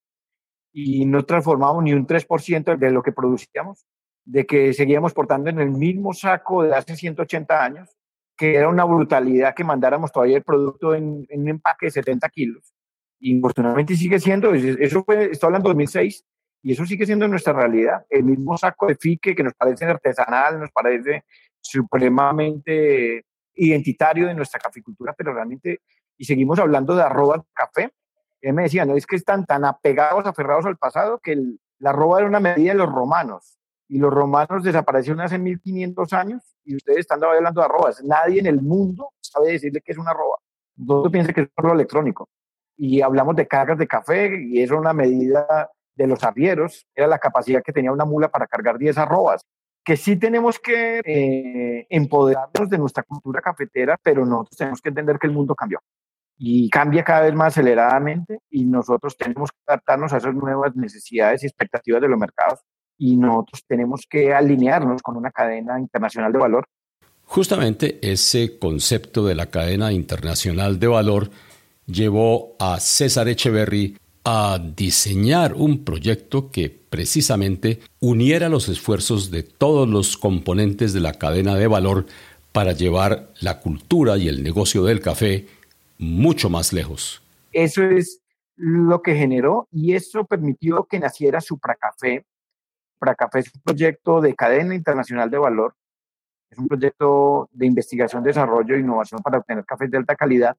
y 0.71 1.05
no 1.05 1.25
transformamos 1.25 1.83
ni 1.83 1.93
un 1.93 2.05
3% 2.05 2.77
de 2.77 2.91
lo 2.91 3.01
que 3.01 3.11
producíamos, 3.11 3.85
de 4.25 4.45
que 4.45 4.73
seguíamos 4.73 5.11
exportando 5.11 5.49
en 5.49 5.59
el 5.59 5.71
mismo 5.71 6.13
saco 6.13 6.63
de 6.63 6.75
hace 6.75 6.95
180 6.95 7.63
años, 7.63 7.89
que 8.37 8.55
era 8.55 8.69
una 8.69 8.83
brutalidad 8.83 9.55
que 9.55 9.63
mandáramos 9.63 10.11
todavía 10.11 10.37
el 10.37 10.43
producto 10.43 10.93
en, 10.93 11.25
en 11.29 11.41
un 11.41 11.49
empaque 11.49 11.87
de 11.87 11.91
70 11.91 12.29
kilos. 12.29 12.73
Y 13.19 13.31
infortunadamente 13.31 13.95
sigue 13.95 14.19
siendo, 14.19 14.53
eso 14.53 15.03
fue, 15.03 15.31
estoy 15.31 15.47
hablando 15.47 15.69
de 15.69 15.73
2006, 15.73 16.25
y 16.63 16.71
eso 16.71 16.85
sigue 16.85 17.05
siendo 17.05 17.27
nuestra 17.27 17.53
realidad. 17.53 18.05
El 18.09 18.23
mismo 18.23 18.57
saco 18.57 18.87
de 18.87 18.95
fique 18.95 19.35
que 19.35 19.43
nos 19.43 19.53
parece 19.53 19.85
artesanal, 19.85 20.59
nos 20.59 20.71
parece 20.71 21.25
supremamente 21.63 23.25
identitario 23.55 24.27
de 24.27 24.35
nuestra 24.35 24.59
caficultura, 24.59 25.13
pero 25.17 25.33
realmente, 25.33 25.81
y 26.17 26.25
seguimos 26.25 26.59
hablando 26.59 26.95
de 26.95 27.03
arroba 27.03 27.43
café, 27.53 27.91
él 28.41 28.53
me 28.53 28.63
decía, 28.63 28.85
no 28.85 28.95
es 28.95 29.07
que 29.07 29.15
están 29.15 29.45
tan 29.45 29.63
apegados, 29.63 30.25
aferrados 30.25 30.65
al 30.65 30.77
pasado, 30.77 31.19
que 31.19 31.35
la 31.79 31.91
arroba 31.91 32.19
era 32.19 32.27
una 32.27 32.39
medida 32.39 32.73
de 32.73 32.77
los 32.77 32.91
romanos, 32.91 33.57
y 33.87 33.97
los 33.97 34.13
romanos 34.13 34.63
desaparecieron 34.63 35.21
hace 35.21 35.39
1500 35.39 36.13
años, 36.13 36.55
y 36.65 36.75
ustedes 36.75 36.99
están 36.99 37.23
hablando 37.23 37.61
de 37.61 37.65
arrobas. 37.65 38.03
Nadie 38.03 38.39
en 38.39 38.47
el 38.47 38.61
mundo 38.61 39.09
sabe 39.21 39.53
decirle 39.53 39.81
que 39.81 39.93
es 39.93 39.97
una 39.97 40.11
arroba. 40.11 40.37
Todo 40.85 41.09
piensa 41.09 41.31
que 41.31 41.41
es 41.41 41.49
un 41.57 41.69
electrónico. 41.69 42.29
Y 42.75 43.01
hablamos 43.01 43.35
de 43.35 43.47
cargas 43.47 43.77
de 43.77 43.87
café, 43.87 44.41
y 44.41 44.61
eso 44.61 44.73
era 44.73 44.81
una 44.81 44.93
medida 44.93 45.69
de 45.95 46.07
los 46.07 46.23
arrieros, 46.23 46.87
era 46.95 47.07
la 47.07 47.19
capacidad 47.19 47.61
que 47.63 47.71
tenía 47.71 47.91
una 47.91 48.05
mula 48.05 48.29
para 48.29 48.47
cargar 48.47 48.77
10 48.77 48.97
arrobas 48.97 49.45
que 49.83 49.97
sí 49.97 50.15
tenemos 50.15 50.59
que 50.59 51.01
eh, 51.05 51.87
empoderarnos 51.89 52.69
de 52.69 52.77
nuestra 52.77 53.03
cultura 53.03 53.41
cafetera, 53.41 53.97
pero 54.01 54.25
nosotros 54.25 54.57
tenemos 54.57 54.81
que 54.81 54.89
entender 54.89 55.19
que 55.19 55.27
el 55.27 55.33
mundo 55.33 55.55
cambió 55.55 55.79
y 56.37 56.69
cambia 56.69 57.03
cada 57.03 57.21
vez 57.21 57.33
más 57.33 57.53
aceleradamente 57.53 58.39
y 58.49 58.65
nosotros 58.65 59.15
tenemos 59.17 59.51
que 59.51 59.57
adaptarnos 59.67 60.13
a 60.13 60.17
esas 60.17 60.33
nuevas 60.33 60.75
necesidades 60.75 61.43
y 61.43 61.47
expectativas 61.47 62.01
de 62.01 62.07
los 62.07 62.19
mercados 62.19 62.59
y 62.97 63.17
nosotros 63.17 63.63
tenemos 63.67 64.05
que 64.09 64.33
alinearnos 64.33 65.01
con 65.01 65.17
una 65.17 65.31
cadena 65.31 65.79
internacional 65.79 66.31
de 66.31 66.39
valor. 66.39 66.65
Justamente 67.25 67.99
ese 68.01 68.59
concepto 68.59 69.25
de 69.25 69.35
la 69.35 69.47
cadena 69.47 69.91
internacional 69.91 70.79
de 70.79 70.87
valor 70.87 71.29
llevó 71.85 72.55
a 72.59 72.79
César 72.79 73.27
Echeverry 73.27 73.97
a 74.25 74.59
diseñar 74.75 75.53
un 75.53 75.83
proyecto 75.83 76.49
que 76.49 76.82
precisamente 76.93 77.79
uniera 77.99 78.49
los 78.49 78.69
esfuerzos 78.69 79.31
de 79.31 79.41
todos 79.41 79.89
los 79.89 80.15
componentes 80.15 80.93
de 80.93 80.99
la 80.99 81.13
cadena 81.13 81.55
de 81.55 81.65
valor 81.65 82.05
para 82.51 82.73
llevar 82.73 83.31
la 83.41 83.61
cultura 83.61 84.15
y 84.17 84.27
el 84.27 84.43
negocio 84.43 84.83
del 84.83 85.01
café 85.01 85.47
mucho 85.97 86.51
más 86.51 86.71
lejos. 86.71 87.23
Eso 87.51 87.81
es 87.81 88.21
lo 88.55 89.01
que 89.01 89.15
generó 89.15 89.67
y 89.71 89.95
eso 89.95 90.25
permitió 90.25 90.83
que 90.83 90.99
naciera 90.99 91.41
Supracafé. 91.41 92.27
Supracafé 92.93 93.39
es 93.39 93.55
un 93.55 93.61
proyecto 93.63 94.21
de 94.21 94.35
cadena 94.35 94.75
internacional 94.75 95.31
de 95.31 95.39
valor, 95.39 95.73
es 96.51 96.59
un 96.59 96.67
proyecto 96.67 97.49
de 97.53 97.65
investigación, 97.65 98.23
desarrollo 98.23 98.75
e 98.75 98.81
innovación 98.81 99.19
para 99.23 99.39
obtener 99.39 99.65
cafés 99.65 99.89
de 99.89 99.97
alta 99.97 100.15
calidad. 100.15 100.55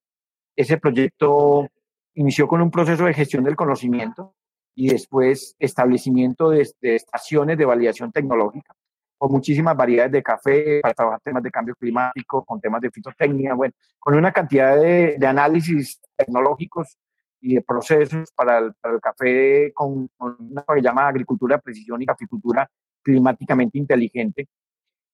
Ese 0.57 0.79
proyecto 0.79 1.69
inició 2.15 2.49
con 2.49 2.61
un 2.61 2.73
proceso 2.73 3.05
de 3.05 3.15
gestión 3.15 3.45
del 3.45 3.55
conocimiento 3.55 4.35
y 4.75 4.89
después 4.89 5.55
establecimiento 5.59 6.51
de, 6.51 6.69
estaciones 6.83 7.57
de 7.57 7.65
validación 7.65 8.11
tecnológica 8.13 8.75
con 9.17 9.31
muchísimas 9.31 9.77
variedades 9.77 10.13
de 10.13 10.23
café 10.23 10.81
para 10.83 10.95
trabajar 10.95 11.21
temas 11.21 11.43
de 11.43 11.51
cambio 11.51 11.75
climático, 11.77 12.45
con 12.45 12.61
temas 12.61 12.81
de 12.81 12.91
fitotecnia, 12.91 13.55
bueno, 13.55 13.73
con 13.99 14.15
una 14.15 14.33
cantidad 14.33 14.77
de, 14.77 15.17
análisis 15.27 16.01
tecnológicos 16.17 16.99
y 17.41 17.55
de 17.55 17.63
procesos 17.63 18.31
para 18.33 18.59
el, 18.59 18.75
café 19.01 19.73
con, 19.73 20.09
con, 20.17 20.37
una 20.39 20.63
que 20.63 20.75
se 20.75 20.83
llama 20.83 21.09
agricultura 21.09 21.57
de 21.57 21.63
precisión 21.63 22.03
y 22.03 22.07
caficultura 22.07 22.69
climáticamente 23.03 23.79
inteligente. 23.79 24.49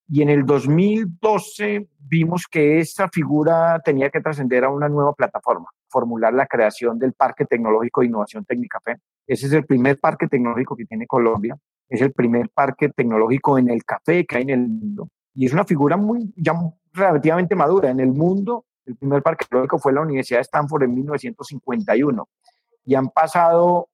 Y 0.08 0.22
en 0.22 0.30
el 0.30 0.44
2012 0.44 1.88
vimos 1.98 2.46
que 2.50 2.80
esa 2.80 3.08
figura 3.08 3.80
tenía 3.84 4.10
que 4.10 4.20
trascender 4.20 4.64
a 4.64 4.70
una 4.70 4.88
nueva 4.88 5.12
plataforma 5.12 5.68
formular 5.90 6.32
la 6.32 6.46
creación 6.46 6.98
del 6.98 7.12
Parque 7.12 7.44
Tecnológico 7.44 8.00
de 8.00 8.06
Innovación 8.06 8.44
Técnica 8.44 8.80
FE. 8.80 8.96
Ese 9.26 9.46
es 9.46 9.52
el 9.52 9.66
primer 9.66 9.98
parque 9.98 10.28
tecnológico 10.28 10.76
que 10.76 10.86
tiene 10.86 11.06
Colombia. 11.06 11.56
Es 11.88 12.00
el 12.00 12.12
primer 12.12 12.48
parque 12.50 12.88
tecnológico 12.88 13.58
en 13.58 13.68
el 13.68 13.84
café 13.84 14.24
que 14.24 14.36
hay 14.36 14.42
en 14.44 14.50
el 14.50 14.68
mundo. 14.68 15.08
Y 15.34 15.46
es 15.46 15.52
una 15.52 15.64
figura 15.64 15.96
muy, 15.96 16.32
ya 16.36 16.54
relativamente 16.92 17.54
madura. 17.54 17.90
En 17.90 18.00
el 18.00 18.12
mundo, 18.12 18.64
el 18.86 18.96
primer 18.96 19.22
parque 19.22 19.44
tecnológico 19.44 19.78
fue 19.78 19.92
la 19.92 20.00
Universidad 20.00 20.38
de 20.38 20.42
Stanford 20.42 20.84
en 20.84 20.94
1951. 20.94 22.28
Y 22.84 22.94
han 22.94 23.08
pasado 23.10 23.88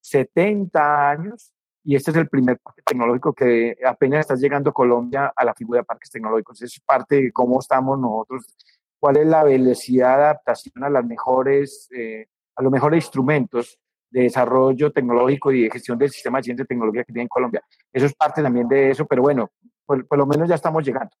70 0.00 1.10
años 1.10 1.52
y 1.82 1.96
este 1.96 2.10
es 2.10 2.16
el 2.18 2.28
primer 2.28 2.58
parque 2.58 2.82
tecnológico 2.84 3.32
que 3.32 3.76
apenas 3.86 4.20
está 4.20 4.34
llegando 4.34 4.72
Colombia 4.72 5.32
a 5.34 5.44
la 5.44 5.54
figura 5.54 5.80
de 5.80 5.84
parques 5.84 6.10
tecnológicos. 6.10 6.60
Es 6.62 6.78
parte 6.80 7.16
de 7.16 7.32
cómo 7.32 7.58
estamos 7.58 7.98
nosotros 7.98 8.54
cuál 9.00 9.16
es 9.16 9.26
la 9.26 9.42
velocidad 9.42 10.18
de 10.18 10.24
adaptación 10.24 10.84
a 10.84 10.90
las 10.90 11.04
mejores, 11.04 11.88
eh, 11.96 12.26
a 12.54 12.62
los 12.62 12.70
mejores 12.70 13.04
instrumentos 13.04 13.78
de 14.10 14.22
desarrollo 14.22 14.92
tecnológico 14.92 15.50
y 15.52 15.62
de 15.62 15.70
gestión 15.70 15.98
del 15.98 16.10
sistema 16.10 16.38
de 16.38 16.44
ciencia 16.44 16.64
y 16.64 16.66
tecnología 16.66 17.04
que 17.04 17.12
tiene 17.12 17.22
en 17.22 17.28
Colombia. 17.28 17.62
Eso 17.92 18.06
es 18.06 18.14
parte 18.14 18.42
también 18.42 18.68
de 18.68 18.90
eso, 18.90 19.06
pero 19.06 19.22
bueno, 19.22 19.50
por, 19.86 20.16
lo 20.16 20.26
menos 20.26 20.48
ya 20.48 20.56
estamos 20.56 20.84
llegando. 20.84 21.16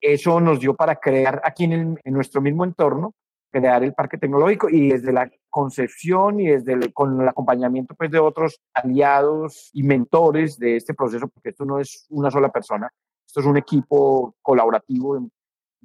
Eso 0.00 0.40
nos 0.40 0.60
dio 0.60 0.74
para 0.74 0.96
crear 0.96 1.40
aquí 1.44 1.64
en, 1.64 1.98
en 2.02 2.14
nuestro 2.14 2.40
mismo 2.40 2.64
entorno 2.64 3.14
crear 3.50 3.82
el 3.82 3.94
parque 3.94 4.18
tecnológico 4.18 4.68
y 4.68 4.90
desde 4.90 5.12
la 5.12 5.30
concepción 5.48 6.40
y 6.40 6.48
desde 6.48 6.74
el, 6.74 6.92
con 6.92 7.20
el 7.20 7.28
acompañamiento 7.28 7.94
pues, 7.94 8.10
de 8.10 8.18
otros 8.18 8.60
aliados 8.74 9.70
y 9.72 9.82
mentores 9.82 10.58
de 10.58 10.76
este 10.76 10.94
proceso, 10.94 11.28
porque 11.28 11.50
esto 11.50 11.64
no 11.64 11.78
es 11.78 12.06
una 12.10 12.30
sola 12.30 12.50
persona, 12.50 12.90
esto 13.26 13.40
es 13.40 13.46
un 13.46 13.56
equipo 13.56 14.34
colaborativo 14.42 15.16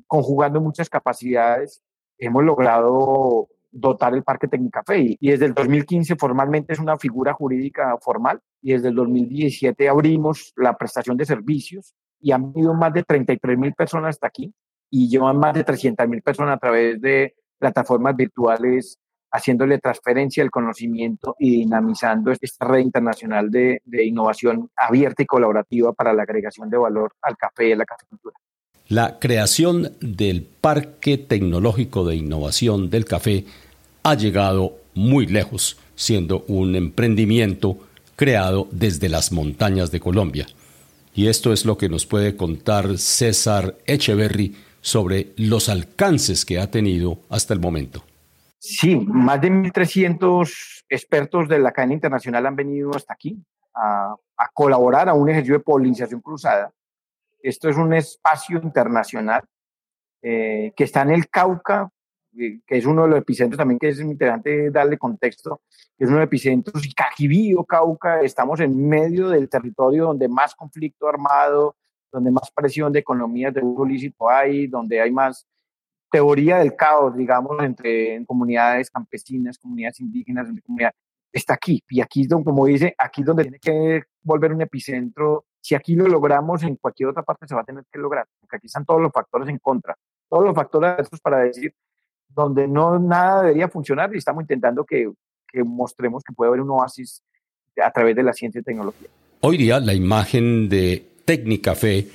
conjugando 0.07 0.61
muchas 0.61 0.89
capacidades, 0.89 1.81
hemos 2.17 2.43
logrado 2.43 3.47
dotar 3.71 4.13
el 4.13 4.23
Parque 4.23 4.47
Tecnicafé 4.47 5.17
y 5.19 5.29
desde 5.29 5.45
el 5.45 5.53
2015 5.53 6.15
formalmente 6.17 6.73
es 6.73 6.79
una 6.79 6.97
figura 6.97 7.33
jurídica 7.33 7.97
formal 8.01 8.41
y 8.61 8.73
desde 8.73 8.89
el 8.89 8.95
2017 8.95 9.87
abrimos 9.87 10.53
la 10.57 10.77
prestación 10.77 11.17
de 11.17 11.25
servicios 11.25 11.93
y 12.19 12.31
han 12.31 12.51
venido 12.51 12.73
más 12.73 12.93
de 12.93 13.03
33 13.03 13.57
mil 13.57 13.73
personas 13.73 14.15
hasta 14.15 14.27
aquí 14.27 14.53
y 14.89 15.09
llevan 15.09 15.37
más 15.37 15.53
de 15.53 15.63
300 15.63 16.07
mil 16.07 16.21
personas 16.21 16.57
a 16.57 16.59
través 16.59 17.01
de 17.01 17.35
plataformas 17.57 18.15
virtuales 18.15 18.99
haciéndole 19.31 19.79
transferencia 19.79 20.43
del 20.43 20.51
conocimiento 20.51 21.35
y 21.39 21.51
dinamizando 21.51 22.31
esta 22.31 22.65
red 22.65 22.79
internacional 22.79 23.49
de, 23.49 23.81
de, 23.85 24.03
innovación 24.03 24.69
abierta 24.75 25.23
y 25.23 25.25
colaborativa 25.25 25.93
para 25.93 26.11
la 26.11 26.23
agregación 26.23 26.69
de 26.69 26.77
valor 26.77 27.13
al 27.21 27.37
café 27.37 27.69
y 27.69 27.71
a 27.71 27.77
la 27.77 27.85
cafecultura. 27.85 28.35
La 28.91 29.19
creación 29.19 29.93
del 30.01 30.43
Parque 30.43 31.17
Tecnológico 31.17 32.03
de 32.03 32.17
Innovación 32.17 32.89
del 32.89 33.05
Café 33.05 33.45
ha 34.03 34.15
llegado 34.15 34.79
muy 34.95 35.27
lejos, 35.27 35.79
siendo 35.95 36.43
un 36.49 36.75
emprendimiento 36.75 37.77
creado 38.17 38.67
desde 38.69 39.07
las 39.07 39.31
montañas 39.31 39.91
de 39.91 40.01
Colombia. 40.01 40.45
Y 41.13 41.27
esto 41.27 41.53
es 41.53 41.63
lo 41.63 41.77
que 41.77 41.87
nos 41.87 42.05
puede 42.05 42.35
contar 42.35 42.97
César 42.97 43.77
Echeverry 43.85 44.57
sobre 44.81 45.31
los 45.37 45.69
alcances 45.69 46.43
que 46.43 46.59
ha 46.59 46.69
tenido 46.69 47.19
hasta 47.29 47.53
el 47.53 47.61
momento. 47.61 48.03
Sí, 48.59 48.97
más 48.97 49.39
de 49.39 49.51
1.300 49.51 50.83
expertos 50.89 51.47
de 51.47 51.59
la 51.59 51.71
cadena 51.71 51.93
internacional 51.93 52.45
han 52.45 52.57
venido 52.57 52.91
hasta 52.93 53.13
aquí 53.13 53.41
a, 53.73 54.13
a 54.35 54.49
colaborar 54.53 55.07
a 55.07 55.13
un 55.13 55.29
ejercicio 55.29 55.59
de 55.59 55.63
polinización 55.63 56.19
cruzada 56.19 56.73
esto 57.43 57.69
es 57.69 57.77
un 57.77 57.93
espacio 57.93 58.59
internacional 58.61 59.43
eh, 60.21 60.73
que 60.75 60.83
está 60.83 61.01
en 61.01 61.11
el 61.11 61.29
Cauca, 61.29 61.89
eh, 62.37 62.59
que 62.65 62.77
es 62.77 62.85
uno 62.85 63.03
de 63.03 63.09
los 63.09 63.19
epicentros 63.19 63.57
también 63.57 63.79
que 63.79 63.89
es 63.89 63.99
interesante 63.99 64.69
darle 64.69 64.97
contexto, 64.97 65.61
es 65.97 66.07
uno 66.07 66.17
de 66.17 66.21
los 66.21 66.27
epicentros, 66.27 66.83
Cajibío, 66.95 67.63
Cauca, 67.65 68.21
estamos 68.21 68.59
en 68.59 68.87
medio 68.87 69.29
del 69.29 69.49
territorio 69.49 70.05
donde 70.05 70.27
más 70.27 70.55
conflicto 70.55 71.07
armado, 71.07 71.75
donde 72.11 72.31
más 72.31 72.51
presión 72.51 72.91
de 72.91 72.99
economías 72.99 73.53
de 73.53 73.61
uso 73.61 73.85
lícito 73.85 74.29
hay, 74.29 74.67
donde 74.67 75.01
hay 75.01 75.11
más 75.11 75.47
teoría 76.11 76.57
del 76.57 76.75
caos, 76.75 77.15
digamos, 77.15 77.57
entre 77.63 78.23
comunidades 78.25 78.91
campesinas, 78.91 79.57
comunidades 79.57 80.01
indígenas, 80.01 80.49
entre 80.49 80.61
comunidades, 80.61 80.95
está 81.31 81.53
aquí. 81.53 81.81
Y 81.89 82.01
aquí 82.01 82.21
es 82.21 82.27
donde, 82.27 82.45
como 82.45 82.65
dice, 82.65 82.93
aquí 82.97 83.21
es 83.21 83.27
donde 83.27 83.43
tiene 83.43 83.59
que 83.59 84.03
volver 84.21 84.53
un 84.53 84.61
epicentro 84.61 85.45
si 85.61 85.75
aquí 85.75 85.95
lo 85.95 86.07
logramos, 86.07 86.63
en 86.63 86.75
cualquier 86.75 87.09
otra 87.09 87.23
parte 87.23 87.47
se 87.47 87.55
va 87.55 87.61
a 87.61 87.63
tener 87.63 87.85
que 87.91 87.99
lograr, 87.99 88.25
porque 88.39 88.57
aquí 88.57 88.67
están 88.67 88.83
todos 88.83 89.01
los 89.01 89.11
factores 89.11 89.47
en 89.47 89.59
contra, 89.59 89.95
todos 90.27 90.43
los 90.43 90.55
factores 90.55 91.07
para 91.21 91.39
decir 91.39 91.73
donde 92.27 92.67
no 92.67 92.97
nada 92.97 93.43
debería 93.43 93.67
funcionar 93.67 94.13
y 94.13 94.17
estamos 94.17 94.43
intentando 94.43 94.85
que, 94.85 95.11
que 95.47 95.63
mostremos 95.63 96.23
que 96.23 96.33
puede 96.33 96.49
haber 96.49 96.61
un 96.61 96.71
oasis 96.71 97.21
a 97.81 97.91
través 97.91 98.15
de 98.15 98.23
la 98.23 98.33
ciencia 98.33 98.59
y 98.59 98.63
tecnología. 98.63 99.09
Hoy 99.41 99.57
día 99.57 99.79
la 99.79 99.93
imagen 99.93 100.69
de 100.69 101.05
Tecnicafé 101.25 102.07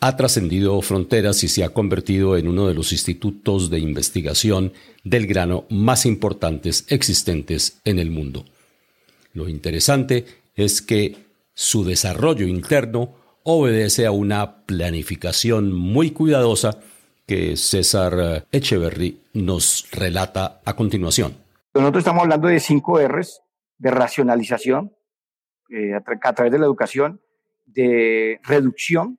ha 0.00 0.16
trascendido 0.16 0.80
fronteras 0.82 1.42
y 1.44 1.48
se 1.48 1.64
ha 1.64 1.70
convertido 1.70 2.36
en 2.36 2.48
uno 2.48 2.66
de 2.66 2.74
los 2.74 2.92
institutos 2.92 3.70
de 3.70 3.78
investigación 3.78 4.72
del 5.02 5.26
grano 5.26 5.64
más 5.70 6.04
importantes 6.04 6.84
existentes 6.90 7.80
en 7.84 7.98
el 7.98 8.10
mundo. 8.10 8.44
Lo 9.32 9.48
interesante 9.48 10.26
es 10.56 10.82
que 10.82 11.23
su 11.54 11.84
desarrollo 11.84 12.46
interno 12.46 13.14
obedece 13.44 14.06
a 14.06 14.10
una 14.10 14.64
planificación 14.66 15.72
muy 15.72 16.10
cuidadosa 16.10 16.80
que 17.26 17.56
César 17.56 18.46
Echeverry 18.52 19.20
nos 19.34 19.88
relata 19.92 20.60
a 20.64 20.76
continuación. 20.76 21.36
Nosotros 21.74 22.02
estamos 22.02 22.22
hablando 22.22 22.48
de 22.48 22.60
cinco 22.60 23.00
R's, 23.00 23.40
de 23.78 23.90
racionalización 23.90 24.94
eh, 25.70 25.94
a, 25.94 26.32
través 26.32 26.52
de 26.52 26.58
la 26.58 26.66
educación, 26.66 27.20
de 27.64 28.40
reducción, 28.42 29.18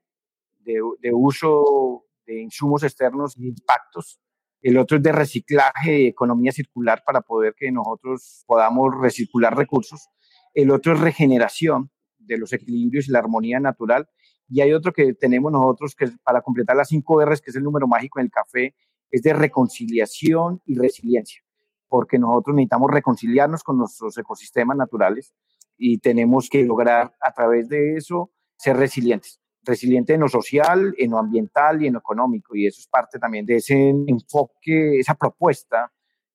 de, 0.59 0.79
de, 1.01 1.13
uso 1.13 2.05
de 2.25 2.41
insumos 2.41 2.83
externos 2.83 3.37
y 3.37 3.47
impactos. 3.47 4.19
El 4.61 4.77
otro 4.77 4.97
es 4.97 5.03
de 5.03 5.11
reciclaje 5.11 6.01
y 6.01 6.07
economía 6.07 6.51
circular 6.51 7.03
para 7.05 7.21
poder 7.21 7.55
que 7.57 7.71
nosotros 7.71 8.43
podamos 8.47 8.95
recircular 8.99 9.55
recursos. 9.55 10.09
El 10.53 10.71
otro 10.71 10.93
es 10.93 10.99
regeneración, 10.99 11.91
de 12.25 12.37
los 12.37 12.53
equilibrios 12.53 13.07
y 13.07 13.11
la 13.11 13.19
armonía 13.19 13.59
natural. 13.59 14.07
Y 14.47 14.61
hay 14.61 14.73
otro 14.73 14.93
que 14.93 15.13
tenemos 15.13 15.51
nosotros 15.51 15.95
que 15.95 16.09
para 16.23 16.41
completar 16.41 16.75
las 16.75 16.89
cinco 16.89 17.23
R's, 17.23 17.41
que 17.41 17.49
es 17.49 17.55
el 17.55 17.63
número 17.63 17.87
mágico 17.87 18.19
en 18.19 18.25
el 18.25 18.31
café, 18.31 18.75
es 19.11 19.21
de 19.21 19.33
reconciliación 19.33 20.61
y 20.65 20.75
resiliencia, 20.75 21.41
porque 21.87 22.19
nosotros 22.19 22.55
necesitamos 22.55 22.91
reconciliarnos 22.91 23.63
con 23.63 23.77
nuestros 23.77 24.17
ecosistemas 24.17 24.77
naturales 24.77 25.33
y 25.77 25.99
tenemos 25.99 26.49
que 26.49 26.63
lograr 26.63 27.13
a 27.21 27.33
través 27.33 27.69
de 27.69 27.95
eso 27.95 28.31
ser 28.57 28.77
resilientes. 28.77 29.39
Resiliente 29.63 30.13
en 30.13 30.21
lo 30.21 30.27
social, 30.27 30.93
en 30.97 31.11
lo 31.11 31.17
ambiental 31.17 31.81
y 31.81 31.87
en 31.87 31.93
lo 31.93 31.99
económico. 31.99 32.55
Y 32.55 32.67
eso 32.67 32.79
es 32.79 32.87
parte 32.87 33.17
también 33.17 33.45
de 33.45 33.55
ese 33.55 33.89
enfoque, 33.89 34.99
esa 34.99 35.15
propuesta 35.15 35.91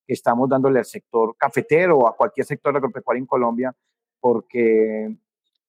que 0.06 0.14
estamos 0.14 0.48
dándole 0.48 0.80
al 0.80 0.84
sector 0.84 1.36
cafetero 1.36 1.98
o 1.98 2.08
a 2.08 2.16
cualquier 2.16 2.44
sector 2.44 2.76
agropecuario 2.76 3.20
en 3.20 3.26
Colombia, 3.26 3.76
porque 4.18 5.16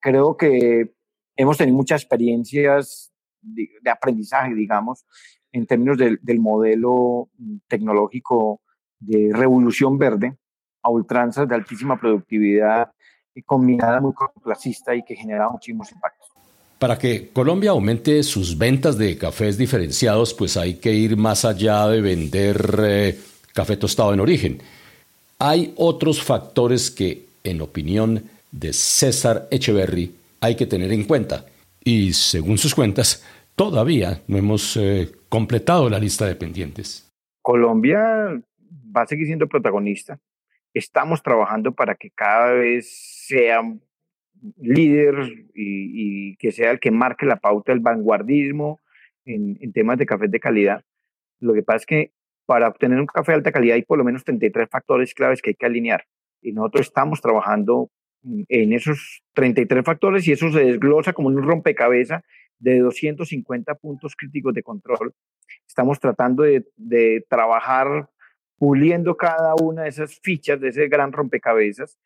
creo 0.01 0.35
que 0.35 0.93
hemos 1.37 1.57
tenido 1.57 1.77
muchas 1.77 2.01
experiencias 2.01 3.11
de, 3.41 3.69
aprendizaje, 3.89 4.53
digamos, 4.53 5.05
en 5.51 5.65
términos 5.65 5.97
del, 5.97 6.39
modelo 6.39 7.29
tecnológico 7.67 8.61
de 8.99 9.31
revolución 9.33 9.97
verde 9.97 10.37
a 10.83 10.89
ultranzas 10.89 11.47
de 11.47 11.55
altísima 11.55 11.99
productividad 11.99 12.91
y 13.33 13.41
combinada 13.43 14.01
muy 14.01 14.13
cortoplacista 14.13 14.95
y 14.95 15.03
que 15.03 15.15
genera 15.15 15.49
muchísimos 15.49 15.91
impactos. 15.91 16.27
Para 16.79 16.97
que 16.97 17.29
Colombia 17.29 17.71
aumente 17.71 18.23
sus 18.23 18.57
ventas 18.57 18.97
de 18.97 19.17
cafés 19.17 19.57
diferenciados, 19.57 20.33
pues 20.33 20.57
hay 20.57 20.75
que 20.75 20.91
ir 20.91 21.15
más 21.15 21.45
allá 21.45 21.87
de 21.87 22.01
vender 22.01 22.79
eh, 22.83 23.19
café 23.53 23.77
tostado 23.77 24.13
en 24.13 24.19
origen. 24.19 24.61
Hay 25.37 25.73
otros 25.77 26.23
factores 26.23 26.89
que, 26.89 27.27
en 27.43 27.61
opinión 27.61 28.23
de 28.51 28.73
César 28.73 29.47
Echeverry 29.49 30.15
hay 30.41 30.55
que 30.55 30.65
tener 30.65 30.91
en 30.91 31.05
cuenta. 31.05 31.45
Y 31.83 32.13
según 32.13 32.57
sus 32.57 32.75
cuentas, 32.75 33.25
todavía 33.55 34.21
no 34.27 34.37
hemos 34.37 34.77
eh, 34.77 35.11
completado 35.29 35.89
la 35.89 35.99
lista 35.99 36.25
de 36.25 36.35
pendientes. 36.35 37.09
Colombia 37.41 38.41
va 38.95 39.01
a 39.01 39.07
seguir 39.07 39.27
siendo 39.27 39.47
protagonista. 39.47 40.19
Estamos 40.73 41.23
trabajando 41.23 41.73
para 41.73 41.95
que 41.95 42.11
cada 42.11 42.53
vez 42.53 42.89
sea 43.27 43.61
líder 44.59 45.15
y, 45.53 46.35
que 46.37 46.51
sea 46.51 46.71
el 46.71 46.79
que 46.79 46.91
marque 46.91 47.25
la 47.25 47.35
pauta 47.37 47.71
del 47.71 47.81
vanguardismo 47.81 48.79
en, 49.25 49.57
en 49.61 49.73
temas 49.73 49.97
de 49.97 50.05
café 50.05 50.27
de 50.27 50.39
calidad. 50.39 50.83
Lo 51.39 51.53
que 51.53 51.63
pasa 51.63 51.77
es 51.77 51.85
que 51.85 52.11
para 52.45 52.67
obtener 52.67 52.99
un 52.99 53.05
café 53.05 53.31
de 53.31 53.37
alta 53.37 53.51
calidad 53.51 53.75
hay 53.75 53.83
por 53.83 53.97
lo 53.97 54.03
menos 54.03 54.23
33 54.23 54.69
factores 54.69 55.13
claves 55.13 55.41
que 55.41 55.51
hay 55.51 55.55
que 55.55 55.65
alinear. 55.65 56.05
Y 56.41 56.53
nosotros 56.53 56.87
estamos 56.87 57.21
trabajando 57.21 57.91
en 58.23 58.73
esos 58.73 59.23
33 59.34 59.84
factores 59.84 60.27
y 60.27 60.31
eso 60.31 60.51
se 60.51 60.63
desglosa 60.63 61.13
como 61.13 61.27
un 61.29 61.41
rompecabezas 61.41 62.23
de 62.60 62.79
250 62.79 63.75
puntos 63.75 64.15
críticos 64.15 64.53
de 64.53 64.63
control. 64.63 65.13
Estamos 65.67 65.99
tratando 65.99 66.43
de, 66.43 66.65
de 66.77 67.25
trabajar 67.27 68.10
puliendo 68.57 69.17
cada 69.17 69.55
una 69.55 69.84
de 69.84 69.89
esas 69.89 70.19
fichas 70.21 70.60
de 70.62 70.69
ese 70.69 70.88
gran 70.88 71.12
rompecabezas 71.12 71.97